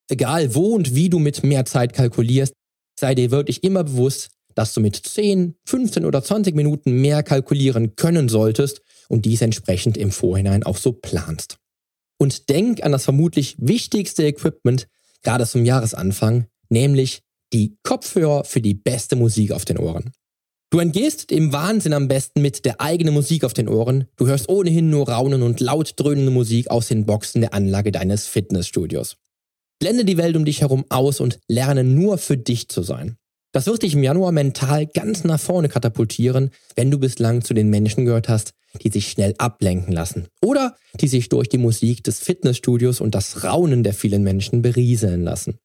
Egal 0.07 0.53
wo 0.53 0.75
und 0.75 0.93
wie 0.93 1.09
du 1.09 1.17
mit 1.17 1.43
mehr 1.43 1.65
Zeit 1.65 1.93
kalkulierst, 1.93 2.53
sei 2.99 3.15
dir 3.15 3.31
wirklich 3.31 3.63
immer 3.63 3.83
bewusst, 3.83 4.34
dass 4.55 4.73
du 4.73 4.81
mit 4.81 4.95
10, 4.95 5.55
15 5.65 6.05
oder 6.05 6.23
20 6.23 6.55
Minuten 6.55 6.91
mehr 7.01 7.21
kalkulieren 7.23 7.95
können 7.95 8.29
solltest 8.29 8.81
und 9.09 9.25
dies 9.25 9.41
entsprechend 9.41 9.97
im 9.97 10.11
Vorhinein 10.11 10.63
auch 10.63 10.77
so 10.77 10.93
planst. 10.93 11.57
Und 12.17 12.49
denk 12.49 12.83
an 12.83 12.93
das 12.93 13.03
vermutlich 13.03 13.55
wichtigste 13.59 14.23
Equipment, 14.23 14.87
gerade 15.21 15.45
zum 15.45 15.65
Jahresanfang, 15.65 16.47
nämlich 16.69 17.21
die 17.53 17.77
Kopfhörer 17.83 18.43
für 18.45 18.61
die 18.61 18.73
beste 18.73 19.15
Musik 19.15 19.51
auf 19.51 19.65
den 19.65 19.77
Ohren. 19.77 20.11
Du 20.71 20.79
entgehst 20.79 21.29
dem 21.29 21.53
Wahnsinn 21.53 21.93
am 21.93 22.07
besten 22.07 22.41
mit 22.41 22.65
der 22.65 22.81
eigenen 22.81 23.13
Musik 23.13 23.43
auf 23.43 23.53
den 23.53 23.69
Ohren. 23.69 24.05
Du 24.17 24.27
hörst 24.27 24.49
ohnehin 24.49 24.89
nur 24.89 25.07
Raunen 25.07 25.41
und 25.41 25.59
laut 25.59 25.93
dröhnende 25.95 26.31
Musik 26.31 26.71
aus 26.71 26.87
den 26.87 27.05
Boxen 27.05 27.41
der 27.41 27.53
Anlage 27.53 27.91
deines 27.91 28.27
Fitnessstudios. 28.27 29.17
Blende 29.79 30.05
die 30.05 30.17
Welt 30.17 30.35
um 30.35 30.45
dich 30.45 30.61
herum 30.61 30.85
aus 30.89 31.19
und 31.19 31.39
lerne 31.47 31.83
nur 31.83 32.17
für 32.17 32.37
dich 32.37 32.67
zu 32.69 32.81
sein. 32.81 33.17
Das 33.55 33.67
wird 33.67 33.83
dich 33.83 33.93
im 33.93 34.03
Januar 34.03 34.33
mental 34.33 34.85
ganz 34.85 35.23
nach 35.23 35.39
vorne 35.39 35.69
katapultieren, 35.69 36.49
wenn 36.75 36.91
du 36.91 36.99
bislang 36.99 37.41
zu 37.41 37.53
den 37.53 37.69
Menschen 37.69 38.03
gehört 38.03 38.27
hast, 38.27 38.51
die 38.81 38.89
sich 38.89 39.07
schnell 39.07 39.33
ablenken 39.37 39.93
lassen 39.93 40.27
oder 40.43 40.75
die 40.99 41.07
sich 41.07 41.29
durch 41.29 41.47
die 41.47 41.57
Musik 41.57 42.03
des 42.03 42.19
Fitnessstudios 42.19 42.99
und 42.99 43.15
das 43.15 43.45
Raunen 43.45 43.83
der 43.83 43.93
vielen 43.93 44.23
Menschen 44.23 44.61
berieseln 44.61 45.23
lassen. 45.23 45.57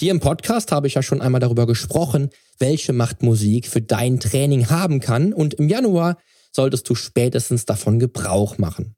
Hier 0.00 0.12
im 0.12 0.20
Podcast 0.20 0.72
habe 0.72 0.86
ich 0.86 0.94
ja 0.94 1.02
schon 1.02 1.20
einmal 1.20 1.42
darüber 1.42 1.66
gesprochen, 1.66 2.30
welche 2.58 2.94
Macht 2.94 3.22
Musik 3.22 3.66
für 3.66 3.82
dein 3.82 4.18
Training 4.18 4.70
haben 4.70 5.00
kann 5.00 5.34
und 5.34 5.52
im 5.52 5.68
Januar 5.68 6.16
solltest 6.52 6.88
du 6.88 6.94
spätestens 6.94 7.66
davon 7.66 7.98
Gebrauch 7.98 8.56
machen. 8.56 8.94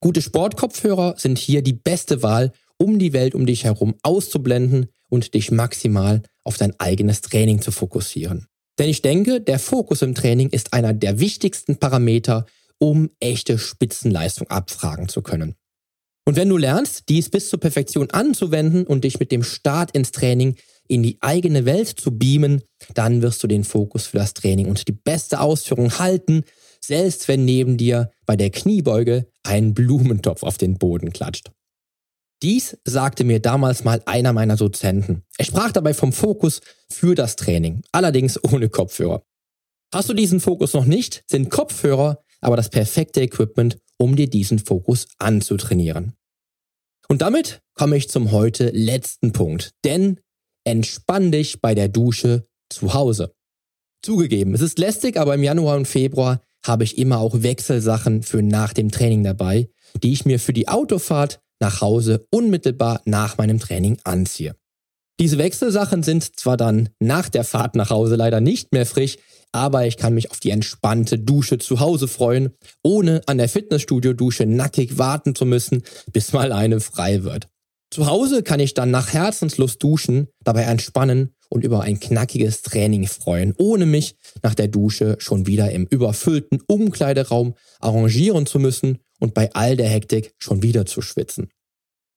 Gute 0.00 0.22
Sportkopfhörer 0.22 1.16
sind 1.18 1.36
hier 1.36 1.60
die 1.60 1.74
beste 1.74 2.22
Wahl, 2.22 2.52
um 2.78 2.98
die 2.98 3.12
Welt 3.12 3.34
um 3.34 3.44
dich 3.44 3.64
herum 3.64 3.96
auszublenden 4.02 4.86
und 5.10 5.34
dich 5.34 5.50
maximal 5.50 6.22
auf 6.44 6.56
dein 6.56 6.78
eigenes 6.78 7.20
Training 7.22 7.60
zu 7.60 7.72
fokussieren. 7.72 8.46
Denn 8.78 8.88
ich 8.88 9.02
denke, 9.02 9.40
der 9.40 9.58
Fokus 9.58 10.02
im 10.02 10.14
Training 10.14 10.50
ist 10.50 10.72
einer 10.72 10.92
der 10.92 11.20
wichtigsten 11.20 11.76
Parameter, 11.76 12.46
um 12.78 13.10
echte 13.20 13.58
Spitzenleistung 13.58 14.48
abfragen 14.48 15.08
zu 15.08 15.22
können. 15.22 15.54
Und 16.26 16.36
wenn 16.36 16.48
du 16.48 16.56
lernst, 16.56 17.04
dies 17.08 17.28
bis 17.28 17.50
zur 17.50 17.60
Perfektion 17.60 18.10
anzuwenden 18.10 18.86
und 18.86 19.04
dich 19.04 19.20
mit 19.20 19.30
dem 19.30 19.42
Start 19.42 19.90
ins 19.92 20.10
Training 20.10 20.56
in 20.88 21.02
die 21.02 21.18
eigene 21.20 21.64
Welt 21.64 21.88
zu 21.88 22.16
beamen, 22.16 22.62
dann 22.94 23.22
wirst 23.22 23.42
du 23.42 23.46
den 23.46 23.64
Fokus 23.64 24.06
für 24.06 24.18
das 24.18 24.34
Training 24.34 24.66
und 24.66 24.86
die 24.88 24.92
beste 24.92 25.40
Ausführung 25.40 25.98
halten, 25.98 26.44
selbst 26.80 27.28
wenn 27.28 27.44
neben 27.44 27.76
dir 27.76 28.10
bei 28.26 28.36
der 28.36 28.50
Kniebeuge 28.50 29.26
ein 29.42 29.74
Blumentopf 29.74 30.42
auf 30.42 30.58
den 30.58 30.78
Boden 30.78 31.12
klatscht. 31.12 31.50
Dies 32.44 32.76
sagte 32.84 33.24
mir 33.24 33.40
damals 33.40 33.82
mal 33.82 34.02
einer 34.04 34.32
meiner 34.32 34.56
Dozenten. 34.56 35.24
Er 35.38 35.44
sprach 35.46 35.72
dabei 35.72 35.94
vom 35.94 36.12
Fokus 36.12 36.60
für 36.88 37.16
das 37.16 37.34
Training, 37.34 37.82
allerdings 37.90 38.38
ohne 38.44 38.68
Kopfhörer. 38.68 39.24
Hast 39.92 40.08
du 40.08 40.14
diesen 40.14 40.40
Fokus 40.40 40.74
noch 40.74 40.84
nicht, 40.84 41.24
sind 41.26 41.50
Kopfhörer 41.50 42.24
aber 42.44 42.56
das 42.56 42.68
perfekte 42.68 43.22
Equipment, 43.22 43.78
um 43.96 44.16
dir 44.16 44.28
diesen 44.28 44.58
Fokus 44.58 45.08
anzutrainieren. 45.18 46.12
Und 47.08 47.22
damit 47.22 47.62
komme 47.74 47.96
ich 47.96 48.10
zum 48.10 48.32
heute 48.32 48.68
letzten 48.70 49.32
Punkt, 49.32 49.72
denn 49.84 50.20
entspann 50.64 51.32
dich 51.32 51.62
bei 51.62 51.74
der 51.74 51.88
Dusche 51.88 52.46
zu 52.68 52.92
Hause. 52.92 53.34
Zugegeben, 54.02 54.54
es 54.54 54.60
ist 54.60 54.78
lästig, 54.78 55.16
aber 55.16 55.34
im 55.34 55.42
Januar 55.42 55.76
und 55.76 55.88
Februar 55.88 56.42
habe 56.64 56.84
ich 56.84 56.98
immer 56.98 57.18
auch 57.18 57.42
Wechselsachen 57.42 58.22
für 58.22 58.42
nach 58.42 58.74
dem 58.74 58.90
Training 58.90 59.24
dabei, 59.24 59.70
die 60.02 60.12
ich 60.12 60.26
mir 60.26 60.38
für 60.38 60.52
die 60.52 60.68
Autofahrt 60.68 61.40
nach 61.64 61.80
Hause 61.80 62.26
unmittelbar 62.30 63.00
nach 63.06 63.38
meinem 63.38 63.58
Training 63.58 63.96
anziehe. 64.04 64.54
Diese 65.18 65.38
Wechselsachen 65.38 66.02
sind 66.02 66.38
zwar 66.38 66.58
dann 66.58 66.90
nach 67.00 67.30
der 67.30 67.44
Fahrt 67.44 67.74
nach 67.74 67.88
Hause 67.88 68.16
leider 68.16 68.40
nicht 68.40 68.72
mehr 68.72 68.84
frisch, 68.84 69.16
aber 69.50 69.86
ich 69.86 69.96
kann 69.96 70.12
mich 70.12 70.30
auf 70.30 70.40
die 70.40 70.50
entspannte 70.50 71.18
Dusche 71.18 71.56
zu 71.58 71.80
Hause 71.80 72.06
freuen, 72.06 72.50
ohne 72.82 73.22
an 73.26 73.38
der 73.38 73.48
Fitnessstudio-Dusche 73.48 74.44
nackig 74.44 74.98
warten 74.98 75.34
zu 75.34 75.46
müssen, 75.46 75.84
bis 76.12 76.34
mal 76.34 76.52
eine 76.52 76.80
frei 76.80 77.22
wird. 77.22 77.48
Zu 77.90 78.06
Hause 78.06 78.42
kann 78.42 78.60
ich 78.60 78.74
dann 78.74 78.90
nach 78.90 79.12
Herzenslust 79.12 79.82
duschen, 79.82 80.26
dabei 80.42 80.64
entspannen 80.64 81.34
und 81.54 81.62
über 81.62 81.82
ein 81.82 82.00
knackiges 82.00 82.62
Training 82.62 83.06
freuen, 83.06 83.54
ohne 83.56 83.86
mich 83.86 84.16
nach 84.42 84.54
der 84.54 84.66
Dusche 84.66 85.16
schon 85.20 85.46
wieder 85.46 85.70
im 85.70 85.86
überfüllten 85.86 86.60
Umkleideraum 86.66 87.54
arrangieren 87.78 88.44
zu 88.44 88.58
müssen 88.58 88.98
und 89.20 89.34
bei 89.34 89.52
all 89.54 89.76
der 89.76 89.88
Hektik 89.88 90.34
schon 90.38 90.64
wieder 90.64 90.84
zu 90.84 91.00
schwitzen. 91.00 91.48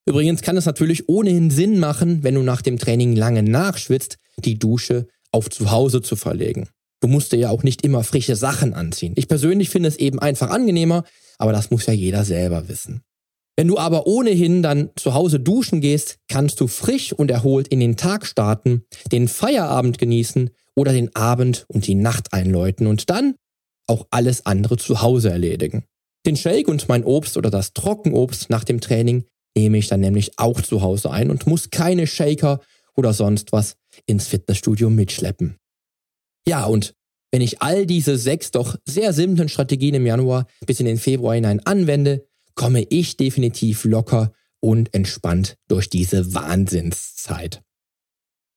Übrigens 0.07 0.41
kann 0.41 0.57
es 0.57 0.65
natürlich 0.65 1.07
ohnehin 1.07 1.51
Sinn 1.51 1.79
machen, 1.79 2.23
wenn 2.23 2.33
du 2.33 2.41
nach 2.41 2.63
dem 2.63 2.79
Training 2.79 3.15
lange 3.15 3.43
nachschwitzt, 3.43 4.17
die 4.43 4.57
Dusche 4.57 5.07
auf 5.31 5.49
zu 5.49 5.69
Hause 5.69 6.01
zu 6.01 6.15
verlegen. 6.15 6.69
Du 6.99 7.07
musst 7.07 7.31
dir 7.31 7.37
ja 7.37 7.49
auch 7.51 7.61
nicht 7.61 7.83
immer 7.83 8.03
frische 8.03 8.35
Sachen 8.35 8.73
anziehen. 8.73 9.13
Ich 9.17 9.27
persönlich 9.27 9.69
finde 9.69 9.89
es 9.89 9.97
eben 9.97 10.17
einfach 10.17 10.49
angenehmer, 10.49 11.03
aber 11.37 11.51
das 11.51 11.69
muss 11.69 11.85
ja 11.85 11.93
jeder 11.93 12.25
selber 12.25 12.67
wissen. 12.69 13.03
Wenn 13.57 13.67
du 13.67 13.79
aber 13.79 14.05
ohnehin 14.05 14.61
dann 14.61 14.91
zu 14.95 15.15
Hause 15.15 15.39
duschen 15.39 15.81
gehst, 15.81 16.19
kannst 16.27 16.61
du 16.61 16.67
frisch 16.67 17.11
und 17.11 17.31
erholt 17.31 17.67
in 17.67 17.79
den 17.79 17.97
Tag 17.97 18.27
starten, 18.27 18.85
den 19.11 19.27
Feierabend 19.27 19.97
genießen 19.97 20.51
oder 20.75 20.93
den 20.93 21.15
Abend 21.15 21.65
und 21.67 21.87
die 21.87 21.95
Nacht 21.95 22.33
einläuten 22.33 22.85
und 22.85 23.09
dann 23.09 23.33
auch 23.87 24.05
alles 24.11 24.45
andere 24.45 24.77
zu 24.77 25.01
Hause 25.01 25.31
erledigen. 25.31 25.85
Den 26.27 26.35
Shake 26.35 26.67
und 26.67 26.87
mein 26.87 27.03
Obst 27.03 27.35
oder 27.35 27.49
das 27.49 27.73
Trockenobst 27.73 28.51
nach 28.51 28.63
dem 28.63 28.79
Training 28.79 29.25
nehme 29.57 29.79
ich 29.79 29.87
dann 29.87 30.01
nämlich 30.01 30.37
auch 30.37 30.61
zu 30.61 30.83
Hause 30.83 31.09
ein 31.09 31.31
und 31.31 31.47
muss 31.47 31.71
keine 31.71 32.05
Shaker 32.05 32.59
oder 32.95 33.13
sonst 33.13 33.53
was 33.53 33.75
ins 34.05 34.27
Fitnessstudio 34.27 34.91
mitschleppen. 34.91 35.57
Ja, 36.47 36.65
und 36.65 36.93
wenn 37.31 37.41
ich 37.41 37.61
all 37.61 37.87
diese 37.87 38.17
sechs 38.17 38.51
doch 38.51 38.75
sehr 38.87 39.13
simplen 39.13 39.49
Strategien 39.49 39.95
im 39.95 40.05
Januar 40.05 40.45
bis 40.65 40.79
in 40.79 40.85
den 40.85 40.97
Februar 40.97 41.33
hinein 41.33 41.59
anwende, 41.65 42.26
komme 42.57 42.85
ich 42.89 43.15
definitiv 43.15 43.85
locker 43.85 44.33
und 44.59 44.93
entspannt 44.93 45.55
durch 45.69 45.89
diese 45.89 46.33
Wahnsinnszeit. 46.33 47.61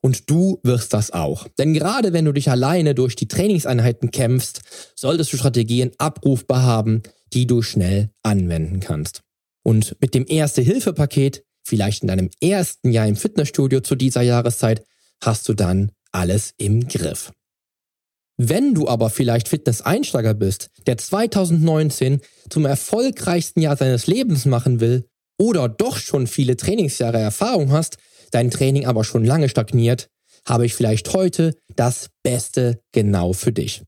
Und 0.03 0.31
du 0.31 0.59
wirst 0.63 0.95
das 0.95 1.11
auch. 1.11 1.47
Denn 1.59 1.75
gerade 1.75 2.13
wenn 2.13 2.25
du 2.25 2.33
dich 2.33 2.51
alleine 2.51 2.95
durch 2.95 3.15
die 3.15 3.29
Trainingseinheiten 3.29 4.11
kämpfst, 4.11 4.63
solltest 4.97 5.33
du 5.33 5.37
Strategien 5.37 5.93
abrufbar 5.99 6.63
haben, 6.63 7.03
die 7.35 7.47
du 7.47 7.61
schnell 7.61 8.11
anwenden 8.23 8.81
kannst. 8.81 9.21
Und 9.63 9.95
mit 10.01 10.15
dem 10.15 10.25
Erste-Hilfe-Paket, 10.27 11.45
vielleicht 11.63 12.03
in 12.03 12.09
deinem 12.09 12.31
ersten 12.41 12.91
Jahr 12.93 13.07
im 13.07 13.17
Fitnessstudio 13.17 13.81
zu 13.81 13.95
dieser 13.95 14.23
Jahreszeit, 14.23 14.83
hast 15.23 15.47
du 15.49 15.53
dann 15.53 15.93
alles 16.13 16.55
im 16.57 16.89
Griff. 16.89 17.31
Wenn 18.39 18.73
du 18.73 18.89
aber 18.89 19.11
vielleicht 19.11 19.49
Fitness-Einsteiger 19.49 20.33
bist, 20.33 20.71
der 20.87 20.97
2019 20.97 22.23
zum 22.51 22.67
erfolgreichsten 22.67 23.61
Jahr 23.61 23.77
seines 23.77 24.07
Lebens 24.07 24.45
machen 24.45 24.81
will 24.81 25.07
oder 25.39 25.69
doch 25.69 25.97
schon 25.97 26.27
viele 26.27 26.57
Trainingsjahre 26.57 27.19
Erfahrung 27.19 27.73
hast, 27.73 27.97
dein 28.31 28.51
Training 28.51 28.87
aber 28.87 29.05
schon 29.05 29.25
lange 29.25 29.49
stagniert, 29.49 30.09
habe 30.47 30.67
ich 30.67 30.75
vielleicht 30.75 31.13
heute 31.15 31.55
das 31.77 32.09
Beste 32.23 32.81
genau 32.93 33.33
für 33.33 33.53
dich. 33.53 33.83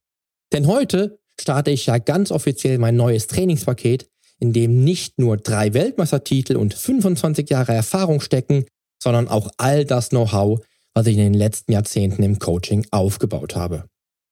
Denn 0.53 0.67
heute 0.67 1.19
starte 1.41 1.71
ich 1.71 1.87
ja 1.87 1.99
ganz 1.99 2.31
offiziell 2.31 2.79
mein 2.79 2.97
neues 2.97 3.27
Trainingspaket, 3.27 4.09
in 4.39 4.53
dem 4.53 4.83
nicht 4.83 5.19
nur 5.19 5.37
drei 5.37 5.73
Weltmeistertitel 5.75 6.57
und 6.57 6.75
25 6.75 7.49
Jahre 7.49 7.73
Erfahrung 7.73 8.21
stecken, 8.21 8.65
sondern 9.03 9.29
auch 9.29 9.51
all 9.57 9.85
das 9.85 10.11
Know-how, 10.11 10.61
was 10.95 11.07
ich 11.07 11.17
in 11.17 11.25
den 11.25 11.35
letzten 11.35 11.73
Jahrzehnten 11.73 12.23
im 12.23 12.39
Coaching 12.39 12.87
aufgebaut 12.91 13.57
habe. 13.57 13.85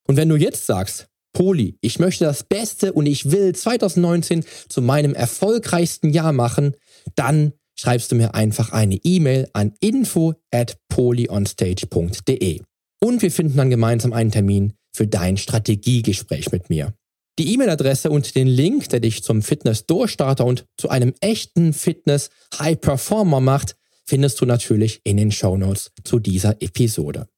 Und 0.06 0.16
wenn 0.16 0.28
du 0.28 0.36
jetzt 0.36 0.66
sagst, 0.66 1.09
Poli, 1.32 1.78
ich 1.80 1.98
möchte 1.98 2.24
das 2.24 2.42
Beste 2.42 2.92
und 2.92 3.06
ich 3.06 3.30
will 3.30 3.54
2019 3.54 4.44
zu 4.68 4.82
meinem 4.82 5.14
erfolgreichsten 5.14 6.10
Jahr 6.10 6.32
machen, 6.32 6.74
dann 7.14 7.52
schreibst 7.78 8.12
du 8.12 8.16
mir 8.16 8.34
einfach 8.34 8.72
eine 8.72 8.96
E-Mail 8.96 9.48
an 9.52 9.72
info 9.80 10.34
at 10.50 10.76
polyonstage.de. 10.88 12.60
Und 13.00 13.22
wir 13.22 13.30
finden 13.30 13.56
dann 13.56 13.70
gemeinsam 13.70 14.12
einen 14.12 14.30
Termin 14.30 14.74
für 14.92 15.06
dein 15.06 15.36
Strategiegespräch 15.36 16.52
mit 16.52 16.68
mir. 16.68 16.92
Die 17.38 17.54
E-Mail-Adresse 17.54 18.10
und 18.10 18.34
den 18.34 18.48
Link, 18.48 18.90
der 18.90 19.00
dich 19.00 19.22
zum 19.22 19.40
Fitness-Durchstarter 19.40 20.44
und 20.44 20.66
zu 20.76 20.90
einem 20.90 21.14
echten 21.20 21.72
Fitness-High-Performer 21.72 23.40
macht, 23.40 23.76
findest 24.04 24.40
du 24.40 24.44
natürlich 24.44 25.00
in 25.04 25.16
den 25.16 25.32
Show 25.32 25.56
Notes 25.56 25.92
zu 26.04 26.18
dieser 26.18 26.60
Episode. 26.60 27.28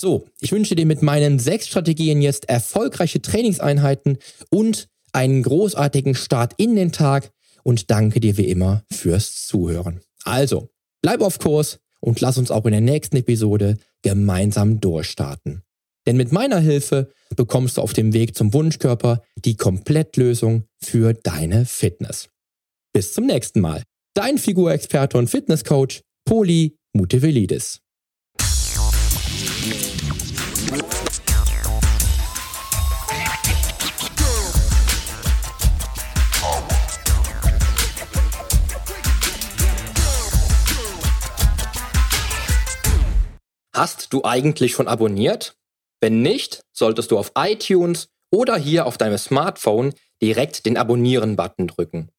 So, 0.00 0.26
ich 0.40 0.52
wünsche 0.52 0.74
dir 0.74 0.86
mit 0.86 1.02
meinen 1.02 1.38
sechs 1.38 1.66
Strategien 1.66 2.22
jetzt 2.22 2.48
erfolgreiche 2.48 3.20
Trainingseinheiten 3.20 4.18
und 4.50 4.88
einen 5.12 5.42
großartigen 5.42 6.14
Start 6.14 6.54
in 6.56 6.76
den 6.76 6.92
Tag 6.92 7.30
und 7.62 7.90
danke 7.90 8.20
dir 8.20 8.36
wie 8.36 8.48
immer 8.48 8.84
fürs 8.90 9.46
Zuhören. 9.46 10.00
Also, 10.24 10.70
bleib 11.02 11.20
auf 11.20 11.38
Kurs 11.38 11.78
und 12.00 12.20
lass 12.20 12.38
uns 12.38 12.50
auch 12.50 12.64
in 12.64 12.72
der 12.72 12.80
nächsten 12.80 13.16
Episode 13.16 13.76
gemeinsam 14.02 14.80
durchstarten. 14.80 15.62
Denn 16.06 16.16
mit 16.16 16.32
meiner 16.32 16.58
Hilfe 16.58 17.12
bekommst 17.36 17.76
du 17.76 17.82
auf 17.82 17.92
dem 17.92 18.12
Weg 18.12 18.34
zum 18.34 18.52
Wunschkörper 18.52 19.22
die 19.36 19.56
Komplettlösung 19.56 20.64
für 20.82 21.12
deine 21.12 21.64
Fitness. 21.64 22.28
Bis 22.92 23.12
zum 23.12 23.26
nächsten 23.26 23.60
Mal. 23.60 23.82
Dein 24.14 24.38
Figurexperte 24.38 25.16
und 25.16 25.30
Fitnesscoach 25.30 26.02
Poli 26.24 26.76
Mutevelidis. 26.92 27.81
Hast 43.74 44.12
du 44.12 44.22
eigentlich 44.24 44.72
schon 44.72 44.86
abonniert? 44.86 45.56
Wenn 46.00 46.22
nicht, 46.22 46.62
solltest 46.72 47.10
du 47.10 47.18
auf 47.18 47.32
iTunes 47.36 48.08
oder 48.30 48.56
hier 48.56 48.86
auf 48.86 48.96
deinem 48.96 49.18
Smartphone 49.18 49.92
direkt 50.22 50.66
den 50.66 50.76
Abonnieren-Button 50.76 51.66
drücken. 51.66 52.10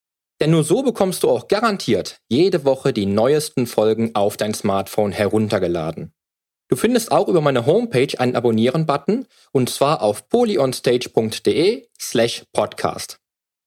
Denn 0.41 0.51
nur 0.51 0.63
so 0.63 0.83
bekommst 0.83 1.23
du 1.23 1.29
auch 1.29 1.47
garantiert 1.47 2.19
jede 2.27 2.65
Woche 2.65 2.91
die 2.91 3.05
neuesten 3.05 3.65
Folgen 3.65 4.13
auf 4.13 4.35
dein 4.35 4.53
Smartphone 4.53 5.11
heruntergeladen. 5.11 6.13
Du 6.73 6.77
findest 6.77 7.11
auch 7.11 7.27
über 7.27 7.39
meine 7.39 7.67
Homepage 7.67 8.19
einen 8.19 8.35
Abonnieren-Button 8.35 9.27
und 9.51 9.69
zwar 9.69 10.01
auf 10.01 10.27
polyonstage.de 10.27 11.87
slash 12.01 12.45
podcast. 12.51 13.19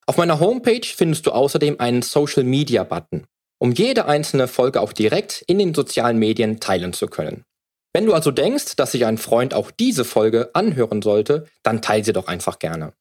Auf 0.06 0.16
meiner 0.16 0.40
Homepage 0.40 0.84
findest 0.84 1.24
du 1.24 1.30
außerdem 1.30 1.78
einen 1.78 2.02
Social-Media-Button, 2.02 3.28
um 3.58 3.70
jede 3.70 4.06
einzelne 4.06 4.48
Folge 4.48 4.80
auch 4.80 4.92
direkt 4.92 5.44
in 5.46 5.60
den 5.60 5.72
sozialen 5.72 6.18
Medien 6.18 6.58
teilen 6.58 6.92
zu 6.92 7.06
können. 7.06 7.44
Wenn 7.92 8.06
du 8.06 8.12
also 8.12 8.32
denkst, 8.32 8.74
dass 8.74 8.90
sich 8.90 9.06
ein 9.06 9.18
Freund 9.18 9.54
auch 9.54 9.70
diese 9.70 10.04
Folge 10.04 10.50
anhören 10.54 11.00
sollte, 11.00 11.46
dann 11.62 11.82
teile 11.82 12.02
sie 12.02 12.12
doch 12.12 12.26
einfach 12.26 12.58
gerne. 12.58 12.92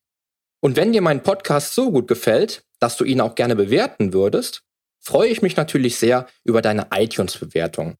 Und 0.61 0.75
wenn 0.75 0.93
dir 0.93 1.01
mein 1.01 1.23
Podcast 1.23 1.73
so 1.73 1.91
gut 1.91 2.07
gefällt, 2.07 2.63
dass 2.79 2.95
du 2.95 3.05
ihn 3.05 3.21
auch 3.21 3.33
gerne 3.33 3.55
bewerten 3.55 4.13
würdest, 4.13 4.61
freue 4.99 5.29
ich 5.29 5.41
mich 5.41 5.57
natürlich 5.57 5.97
sehr 5.97 6.27
über 6.43 6.61
deine 6.61 6.89
iTunes-Bewertung. 6.93 7.97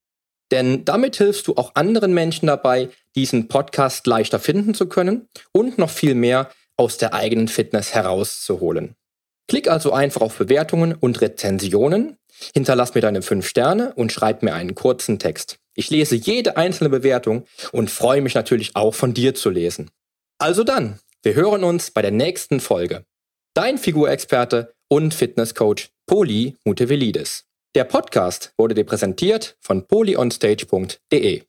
Denn 0.52 0.86
damit 0.86 1.16
hilfst 1.16 1.48
du 1.48 1.56
auch 1.56 1.74
anderen 1.76 2.14
Menschen 2.14 2.48
dabei, 2.48 2.90
diesen 3.16 3.48
Podcast 3.48 4.06
leichter 4.08 4.40
finden 4.40 4.74
zu 4.74 4.88
können 4.88 5.28
und 5.52 5.78
noch 5.78 5.90
viel 5.90 6.16
mehr 6.16 6.50
aus 6.78 6.98
der 6.98 7.14
eigenen 7.14 7.48
Fitness 7.48 7.94
herauszuholen. 7.94 8.96
Klick 9.48 9.70
also 9.70 9.92
einfach 9.92 10.22
auf 10.22 10.38
Bewertungen 10.38 10.94
und 10.94 11.22
Rezensionen, 11.22 12.18
hinterlass 12.54 12.96
mir 12.96 13.02
deine 13.02 13.22
5 13.22 13.48
Sterne 13.48 13.94
und 13.96 14.12
schreib 14.12 14.44
mir 14.44 14.54
einen 14.54 14.76
kurzen 14.76 15.20
Text. 15.20 15.58
Ich 15.76 15.90
lese 15.90 16.16
jede 16.16 16.58
einzelne 16.58 16.90
Bewertung 16.90 17.46
und 17.72 17.92
freue 17.92 18.22
mich 18.22 18.34
natürlich 18.34 18.76
auch 18.76 18.94
von 18.94 19.14
dir 19.14 19.36
zu 19.36 19.50
lesen. 19.50 19.92
Also 20.38 20.64
dann, 20.64 21.00
wir 21.22 21.36
hören 21.36 21.64
uns 21.64 21.92
bei 21.92 22.02
der 22.02 22.12
nächsten 22.12 22.60
Folge. 22.60 23.06
Dein 23.54 23.78
Figurexperte 23.78 24.74
und 24.88 25.14
Fitnesscoach 25.14 25.90
Poli 26.06 26.56
Mutevelidis. 26.66 27.46
Der 27.76 27.84
Podcast 27.84 28.54
wurde 28.58 28.74
dir 28.74 28.86
präsentiert 28.86 29.58
von 29.60 29.86
polyonstage.de. 29.86 31.44